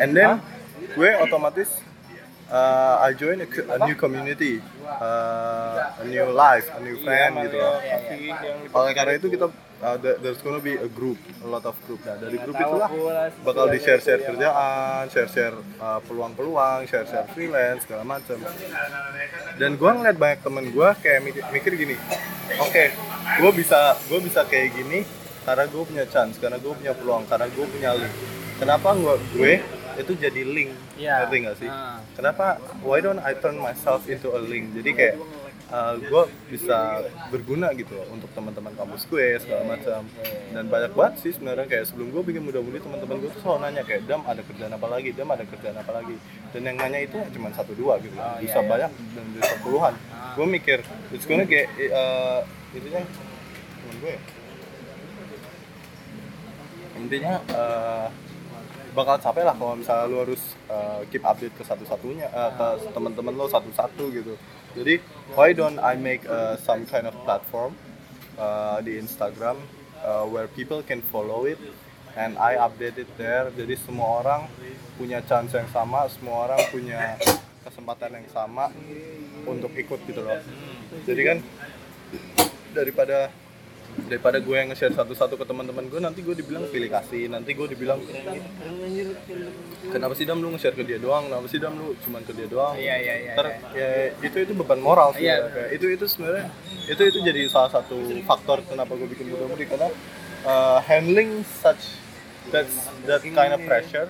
And 0.00 0.16
then 0.16 0.40
gue 0.94 1.10
otomatis 1.20 1.68
uh, 2.48 3.00
I 3.00 3.12
join 3.12 3.38
a, 3.38 3.46
a 3.46 3.78
new 3.84 3.94
community, 3.94 4.60
uh, 4.84 6.00
a 6.00 6.04
new 6.04 6.28
life, 6.30 6.66
a 6.70 6.80
new 6.80 6.96
friend 7.00 7.32
gitu 7.44 7.56
loh. 7.56 7.76
Oleh 8.74 8.92
karena 8.92 9.12
itu 9.14 9.28
kita 9.28 9.46
uh, 9.78 9.96
there- 9.96 10.18
there's 10.18 10.40
gonna 10.40 10.58
be 10.58 10.74
a 10.74 10.88
group, 10.88 11.16
a 11.40 11.48
lot 11.48 11.62
of 11.62 11.76
group. 11.84 12.00
Nah 12.02 12.16
dari 12.16 12.36
grup 12.38 12.56
itulah 12.56 12.90
bakal 13.42 13.68
di 13.68 13.78
share 13.78 14.00
share 14.00 14.20
kerjaan, 14.22 15.08
share 15.08 15.28
share 15.28 15.56
uh, 15.78 16.00
peluang-peluang, 16.02 16.84
share 16.84 17.04
share 17.04 17.28
freelance 17.30 17.84
segala 17.84 18.04
macam. 18.04 18.36
Dan 19.56 19.74
gue 19.74 19.90
ngeliat 19.90 20.16
banyak 20.16 20.40
temen 20.40 20.64
gue 20.68 20.88
kayak 20.98 21.20
mikir, 21.20 21.42
mikir 21.50 21.72
gini, 21.74 21.94
oke, 22.58 22.84
gue 23.38 23.50
bisa 23.52 23.78
gue 24.06 24.18
bisa 24.20 24.42
kayak 24.44 24.72
gini 24.72 25.02
karena 25.42 25.64
gue 25.64 25.82
punya 25.82 26.04
chance, 26.04 26.36
karena 26.36 26.56
gue 26.56 26.72
punya 26.72 26.92
peluang, 26.92 27.24
karena 27.24 27.48
gue 27.48 27.66
punya 27.66 27.90
link. 27.96 28.14
Kenapa 28.58 28.92
gue 28.92 29.14
gue 29.32 29.52
itu 29.98 30.12
jadi 30.14 30.42
link? 30.46 30.70
Iya. 30.96 31.26
Ngerti 31.26 31.36
nggak 31.42 31.56
sih? 31.58 31.70
Ah. 31.70 31.98
Kenapa? 32.14 32.62
Why 32.86 33.02
don't 33.02 33.20
I 33.20 33.34
turn 33.34 33.58
myself 33.58 34.06
into 34.06 34.30
a 34.32 34.40
link? 34.40 34.72
Jadi 34.78 34.90
kayak 34.94 35.14
gue 36.00 36.22
bisa 36.48 37.04
berguna 37.28 37.76
gitu 37.76 37.92
loh 37.92 38.08
untuk 38.08 38.32
teman-teman 38.32 38.72
kampus 38.72 39.04
gue 39.04 39.36
segala 39.36 39.76
macam 39.76 40.00
dan 40.56 40.64
banyak 40.64 40.92
banget 40.96 41.14
sih 41.20 41.32
sebenarnya 41.36 41.68
kayak 41.68 41.84
sebelum 41.92 42.08
gue 42.08 42.22
bikin 42.24 42.40
muda-mudi 42.40 42.80
teman-teman 42.80 43.20
gue 43.20 43.28
tuh 43.36 43.40
selalu 43.44 43.68
nanya 43.68 43.82
kayak 43.84 44.08
dam 44.08 44.24
ada 44.24 44.40
kerjaan 44.40 44.72
apa 44.72 44.86
lagi 44.88 45.12
dam 45.12 45.28
ada 45.28 45.44
kerjaan 45.44 45.76
apa 45.76 45.92
lagi 45.92 46.16
dan 46.56 46.60
yang 46.64 46.76
nanya 46.80 47.04
itu 47.04 47.20
cuma 47.36 47.52
satu 47.52 47.76
dua 47.76 48.00
gitu 48.00 48.16
loh. 48.16 48.40
bisa 48.40 48.64
banyak 48.64 48.88
dan 48.88 49.24
bisa 49.36 49.54
puluhan 49.60 49.94
gue 50.40 50.46
mikir 50.48 50.78
it's 51.12 51.28
gonna 51.28 51.44
get 51.44 51.68
uh, 51.92 52.40
intinya 52.72 53.04
temen 53.04 53.96
gue 54.00 54.12
ya? 54.16 54.20
intinya 56.98 57.34
eh, 57.46 58.06
bakal 58.96 59.16
capek 59.20 59.44
lah 59.44 59.54
kalau 59.56 59.74
misalnya 59.76 60.04
lu 60.08 60.16
harus 60.24 60.42
eh, 60.68 61.00
keep 61.12 61.24
update 61.24 61.54
ke 61.56 61.64
satu-satunya 61.64 62.26
eh, 62.28 62.50
ke 62.56 62.66
teman-teman 62.92 63.34
lo 63.34 63.46
satu-satu 63.48 64.04
gitu. 64.12 64.34
Jadi 64.76 65.00
why 65.34 65.56
don't 65.56 65.80
I 65.80 65.96
make 65.96 66.22
uh, 66.28 66.54
some 66.60 66.84
kind 66.86 67.08
of 67.08 67.16
platform 67.24 67.74
uh, 68.36 68.78
di 68.84 69.00
Instagram 69.00 69.58
uh, 70.04 70.28
where 70.28 70.46
people 70.46 70.84
can 70.84 71.00
follow 71.08 71.48
it 71.48 71.58
and 72.14 72.36
I 72.36 72.60
update 72.60 73.00
it 73.00 73.10
there. 73.16 73.48
Jadi 73.56 73.74
semua 73.80 74.22
orang 74.22 74.46
punya 75.00 75.24
chance 75.24 75.56
yang 75.56 75.66
sama 75.72 76.06
semua 76.12 76.46
orang 76.46 76.60
punya 76.68 77.16
kesempatan 77.64 78.22
yang 78.22 78.28
sama 78.30 78.70
untuk 79.48 79.72
ikut 79.74 79.98
gitu 80.04 80.20
loh. 80.20 80.38
Jadi 81.08 81.22
kan 81.26 81.38
daripada 82.76 83.32
daripada 84.08 84.38
gue 84.38 84.54
yang 84.54 84.70
nge-share 84.70 84.94
satu-satu 84.94 85.34
ke 85.34 85.44
teman-teman 85.44 85.84
gue 85.86 85.98
nanti 85.98 86.22
gue 86.22 86.32
dibilang 86.32 86.64
pilih 86.70 86.86
kasih 86.86 87.26
nanti 87.28 87.50
gue 87.52 87.66
dibilang 87.66 87.98
kenapa 89.90 90.12
sih 90.14 90.24
dam 90.24 90.38
lu 90.38 90.54
nge-share 90.54 90.72
ke 90.72 90.84
dia 90.86 90.96
doang 90.96 91.26
kenapa 91.26 91.46
sih 91.48 91.58
dam 91.58 91.74
lu 91.74 91.92
cuman 92.06 92.22
ke 92.22 92.32
dia 92.32 92.46
doang 92.46 92.74
Iya 92.78 92.94
iya 93.00 93.14
iya. 93.20 93.32
Ntar, 93.34 93.46
ya 93.74 93.88
itu 94.22 94.36
itu 94.38 94.52
beban 94.54 94.78
moral 94.78 95.12
sih 95.12 95.26
Iya. 95.26 95.34
ya. 95.34 95.48
Kayak 95.50 95.68
itu 95.74 95.86
itu 95.92 96.04
sebenarnya 96.06 96.46
itu 96.86 97.02
itu 97.04 97.18
jadi 97.20 97.40
salah 97.50 97.70
satu 97.72 97.96
faktor 98.24 98.62
kenapa 98.64 98.92
gue 98.94 99.08
bikin 99.08 99.28
muda-mudi 99.28 99.66
karena 99.66 99.88
uh, 100.44 100.78
handling 100.84 101.42
such 101.44 101.98
that 102.54 102.64
that 103.04 103.20
kind 103.24 103.52
of 103.52 103.60
pressure 103.66 104.08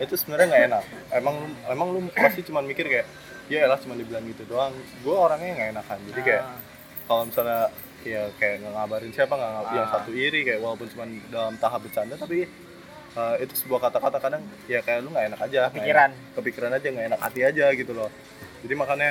itu 0.00 0.14
sebenarnya 0.16 0.46
nggak 0.48 0.64
enak 0.68 0.84
emang 1.12 1.34
lu 1.38 1.46
emang 1.68 1.88
lu 1.92 1.98
pasti 2.12 2.40
cuman 2.42 2.64
mikir 2.64 2.88
kayak 2.88 3.06
ya 3.46 3.64
elah 3.64 3.76
cuma 3.78 3.94
dibilang 3.94 4.24
gitu 4.26 4.42
doang 4.48 4.72
gue 4.74 5.12
orangnya 5.14 5.54
nggak 5.54 5.68
enakan 5.76 5.98
jadi 6.12 6.20
kayak 6.24 6.44
kalau 7.04 7.22
misalnya 7.26 7.68
ya 8.02 8.32
kayak 8.34 8.60
nggak 8.60 8.72
ngabarin 8.72 9.10
siapa 9.10 9.32
nggak 9.32 9.50
ngab- 9.52 9.74
yang 9.74 9.88
satu 9.88 10.10
iri 10.10 10.40
kayak 10.42 10.60
walaupun 10.60 10.88
cuma 10.88 11.04
dalam 11.28 11.54
tahap 11.56 11.80
bercanda 11.84 12.16
tapi 12.16 12.48
uh, 13.12 13.34
itu 13.36 13.54
sebuah 13.56 13.80
kata-kata 13.86 14.18
kadang 14.18 14.40
ya 14.66 14.80
kayak 14.80 15.04
lu 15.04 15.10
nggak 15.10 15.26
enak 15.28 15.40
aja 15.42 15.60
Kepikiran. 15.68 16.10
enak- 16.10 16.32
kepikiran 16.34 16.70
aja 16.72 16.86
nggak 16.86 17.06
enak 17.08 17.20
hati 17.20 17.40
aja 17.42 17.66
gitu 17.72 17.92
loh. 17.92 18.08
Jadi 18.60 18.74
makanya 18.74 19.10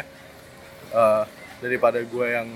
uh, 0.91 1.23
daripada 1.59 1.99
gue 1.99 2.27
yang 2.27 2.47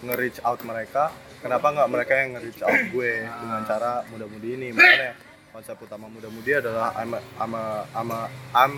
nge-reach 0.00 0.38
out 0.42 0.60
mereka 0.62 1.10
kenapa 1.38 1.66
nggak 1.70 1.88
mereka 1.88 2.12
yang 2.14 2.28
nge-reach 2.34 2.60
out 2.60 2.80
gue 2.90 3.12
dengan 3.22 3.60
cara 3.64 3.92
muda-mudi 4.08 4.48
ini? 4.54 4.68
Makanya 4.70 5.10
konsep 5.50 5.74
utama 5.82 6.06
muda-mudi 6.06 6.54
adalah 6.54 6.94
I'm 6.94 7.10
a, 7.10 7.20
I'm 7.42 8.10
a, 8.14 8.20
I'm 8.54 8.74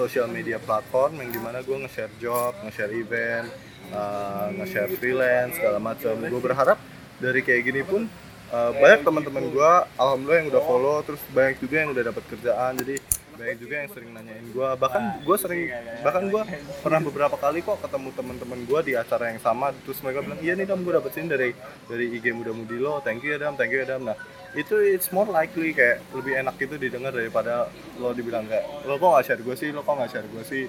social 0.00 0.24
media 0.32 0.56
platform 0.56 1.20
yang 1.20 1.28
di 1.28 1.36
mana 1.36 1.60
gue 1.60 1.76
nge-share 1.76 2.12
job, 2.16 2.56
nge-share 2.64 2.92
event, 2.96 3.52
uh, 3.92 4.48
nge-share 4.56 4.88
freelance 4.96 5.60
segala 5.60 5.76
macam. 5.76 6.16
Gue 6.24 6.40
berharap 6.40 6.80
dari 7.20 7.44
kayak 7.44 7.62
gini 7.68 7.84
pun 7.84 8.08
uh, 8.48 8.72
banyak 8.80 9.04
teman-teman 9.04 9.44
gue, 9.52 9.72
alhamdulillah 10.00 10.40
yang 10.40 10.50
udah 10.56 10.64
follow, 10.64 10.96
terus 11.04 11.20
banyak 11.36 11.60
juga 11.60 11.76
yang 11.84 11.90
udah 11.92 12.04
dapat 12.08 12.24
kerjaan. 12.32 12.72
Jadi 12.80 12.96
banyak 13.34 13.56
juga 13.58 13.74
yang 13.82 13.90
sering 13.90 14.10
nanyain 14.14 14.46
gue 14.46 14.68
bahkan 14.78 15.02
gue 15.22 15.36
sering 15.36 15.62
bahkan 16.06 16.24
gue 16.30 16.42
pernah 16.80 17.00
beberapa 17.02 17.36
kali 17.36 17.60
kok 17.60 17.82
ketemu 17.82 18.08
teman-teman 18.14 18.60
gue 18.64 18.80
di 18.86 18.92
acara 18.94 19.34
yang 19.34 19.40
sama. 19.42 19.74
Terus 19.82 19.98
mereka 20.06 20.22
bilang 20.22 20.40
iya 20.40 20.52
nih 20.54 20.66
dam 20.66 20.80
gue 20.86 20.94
dapet 20.94 21.10
sini 21.12 21.26
dari 21.28 21.50
dari 21.90 22.06
IG 22.14 22.30
muda 22.30 22.54
mudi 22.54 22.78
lo. 22.78 23.02
Thank 23.02 23.26
you 23.26 23.34
ya 23.34 23.38
dam 23.42 23.58
thank 23.58 23.74
you 23.74 23.82
ya 23.82 23.86
dam. 23.96 24.06
Nah 24.06 24.16
itu 24.54 24.78
it's 24.78 25.10
more 25.10 25.26
likely 25.26 25.74
kayak 25.74 25.98
lebih 26.14 26.38
enak 26.38 26.54
itu 26.62 26.78
didengar 26.78 27.10
daripada 27.10 27.66
lo 27.98 28.14
dibilang 28.14 28.46
kayak 28.46 28.86
lo 28.86 28.96
kok 29.02 29.10
nggak 29.10 29.24
share 29.26 29.42
gue 29.42 29.56
sih? 29.58 29.70
Lo 29.74 29.82
kok 29.82 29.94
nggak 29.98 30.10
share 30.10 30.28
gue 30.30 30.42
sih? 30.46 30.64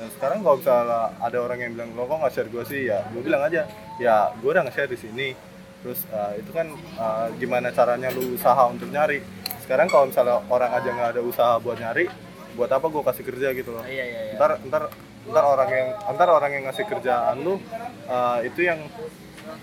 Nah, 0.00 0.08
sekarang 0.16 0.44
kalau 0.44 0.56
misalnya 0.60 1.12
ada 1.20 1.38
orang 1.40 1.58
yang 1.60 1.72
bilang 1.76 1.90
lo 1.96 2.04
kok 2.04 2.18
nggak 2.20 2.32
share 2.36 2.50
gue 2.52 2.64
sih? 2.68 2.82
Ya 2.88 3.00
gue 3.08 3.22
bilang 3.24 3.42
aja 3.44 3.64
ya 4.00 4.32
gue 4.40 4.48
udah 4.48 4.64
nge-share 4.64 4.88
di 4.88 4.96
sini 4.96 5.28
terus 5.80 6.04
uh, 6.12 6.36
itu 6.36 6.50
kan 6.52 6.68
uh, 7.00 7.28
gimana 7.40 7.72
caranya 7.72 8.12
lu 8.12 8.36
usaha 8.36 8.68
untuk 8.68 8.88
nyari? 8.92 9.24
Sekarang 9.64 9.86
kalau 9.88 10.10
misalnya 10.10 10.42
orang 10.50 10.70
aja 10.74 10.88
nggak 10.90 11.10
ada 11.16 11.22
usaha 11.22 11.56
buat 11.62 11.78
nyari 11.78 12.10
buat 12.58 12.70
apa 12.70 12.86
gue 12.90 13.02
kasih 13.06 13.24
kerja 13.24 13.48
gitu 13.54 13.70
loh. 13.72 13.84
Iya 13.86 14.04
iya 14.04 14.20
iya. 14.26 14.34
ntar 14.34 14.58
ntar 14.66 14.82
ntar 15.30 15.44
orang 15.46 15.70
yang 15.70 15.88
ntar 16.18 16.28
orang 16.28 16.50
yang 16.50 16.64
ngasih 16.66 16.84
kerjaan 16.90 17.36
lu 17.40 17.54
uh, 18.10 18.38
itu 18.42 18.66
yang 18.66 18.82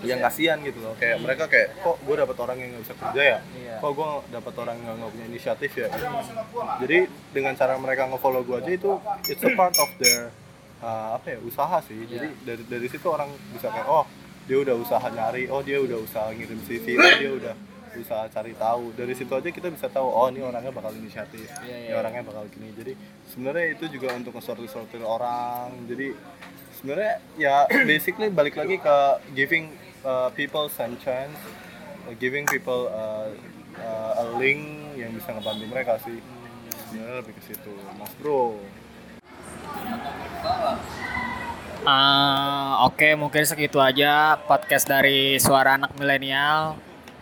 yang 0.04 0.20
kasihan 0.20 0.58
gitu 0.64 0.80
loh. 0.80 0.94
Kayak 0.96 1.20
mereka 1.22 1.44
kayak 1.46 1.76
kok 1.84 1.96
gue 2.02 2.14
dapat 2.16 2.36
orang 2.40 2.56
yang 2.58 2.68
nggak 2.74 2.84
bisa 2.88 2.94
kerja 2.96 3.22
ya? 3.22 3.38
Kok 3.78 3.92
gue 3.94 4.08
dapat 4.32 4.54
orang 4.58 4.76
yang 4.80 4.96
nggak 4.96 5.10
punya 5.12 5.26
inisiatif 5.28 5.70
ya? 5.76 5.88
Jadi 6.82 6.98
dengan 7.36 7.52
cara 7.54 7.74
mereka 7.76 8.08
ngefollow 8.08 8.42
gue 8.42 8.56
aja 8.58 8.72
itu 8.72 8.92
it's 9.28 9.44
a 9.44 9.52
part 9.52 9.76
of 9.76 9.90
their 10.00 10.32
uh, 10.80 11.20
apa 11.20 11.36
ya 11.36 11.38
usaha 11.44 11.78
sih. 11.84 11.98
Jadi 12.08 12.28
dari 12.42 12.62
dari 12.64 12.86
situ 12.88 13.06
orang 13.08 13.28
bisa 13.52 13.68
kayak 13.68 13.86
oh 13.86 14.04
dia 14.48 14.58
udah 14.64 14.74
usaha 14.80 15.06
nyari 15.12 15.52
oh 15.52 15.60
dia 15.60 15.76
udah 15.78 16.00
usaha 16.00 16.32
ngirim 16.32 16.56
CV 16.64 16.96
oh 16.96 17.12
dia 17.20 17.30
udah 17.44 17.54
usaha 17.98 18.24
cari 18.30 18.54
tahu. 18.54 18.94
Dari 18.94 19.12
situ 19.12 19.32
aja 19.34 19.50
kita 19.50 19.68
bisa 19.68 19.90
tahu 19.90 20.08
oh 20.08 20.30
ini 20.30 20.40
orangnya 20.40 20.70
bakal 20.70 20.94
inisiatif 20.94 21.44
Iya, 21.66 21.76
ini 21.76 21.88
iya. 21.90 21.98
orangnya 21.98 22.22
bakal 22.24 22.46
gini. 22.48 22.70
Jadi 22.72 22.92
sebenarnya 23.28 23.66
itu 23.74 23.84
juga 23.90 24.14
untuk 24.14 24.32
ngesortir-sortir 24.38 25.02
orang. 25.02 25.74
Jadi 25.90 26.14
sebenarnya 26.78 27.14
ya 27.36 27.66
basically 27.90 28.30
balik 28.30 28.54
lagi 28.56 28.78
ke 28.78 28.96
giving 29.34 29.74
uh, 30.06 30.30
people 30.32 30.70
some 30.70 30.94
chance 31.02 31.34
uh, 32.06 32.14
giving 32.22 32.46
people 32.46 32.88
uh, 32.88 33.28
uh, 33.82 34.22
a 34.22 34.26
link 34.38 34.62
yang 34.94 35.10
bisa 35.12 35.34
ngebantu 35.34 35.64
mereka 35.68 35.98
sih. 36.00 36.22
Sebenarnya 36.88 37.20
lebih 37.20 37.34
ke 37.36 37.42
situ. 37.52 37.72
Mas 37.98 38.14
bro 38.22 38.56
Ah, 41.86 42.82
Oke, 42.90 43.14
mungkin 43.14 43.46
segitu 43.46 43.78
aja 43.78 44.34
podcast 44.50 44.88
dari 44.88 45.38
suara 45.38 45.78
anak 45.78 45.94
milenial. 45.94 46.74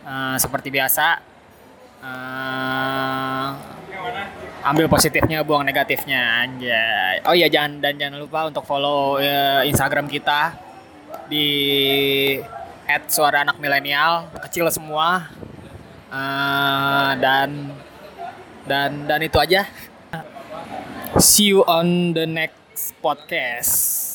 Ah, 0.07 0.39
seperti 0.41 0.71
biasa, 0.73 1.19
ah, 2.01 3.59
ambil 4.65 4.87
positifnya, 4.89 5.43
buang 5.43 5.67
negatifnya, 5.67 6.47
anjay. 6.47 7.21
Oh 7.27 7.35
iya, 7.35 7.51
jangan 7.51 7.83
dan 7.83 7.99
jangan 7.99 8.23
lupa 8.23 8.47
untuk 8.49 8.63
follow 8.65 9.19
eh, 9.19 9.67
Instagram 9.69 10.07
kita 10.07 10.55
di 11.27 11.47
@suara 13.11 13.43
anak 13.43 13.59
milenial, 13.59 14.31
kecil 14.47 14.71
semua. 14.71 15.27
Ah, 16.09 17.19
dan 17.19 17.75
dan 18.65 19.05
dan 19.11 19.21
itu 19.21 19.37
aja. 19.43 19.67
See 21.19 21.51
you 21.51 21.67
on 21.67 22.15
the 22.15 22.25
next 22.29 22.95
podcast. 23.03 24.06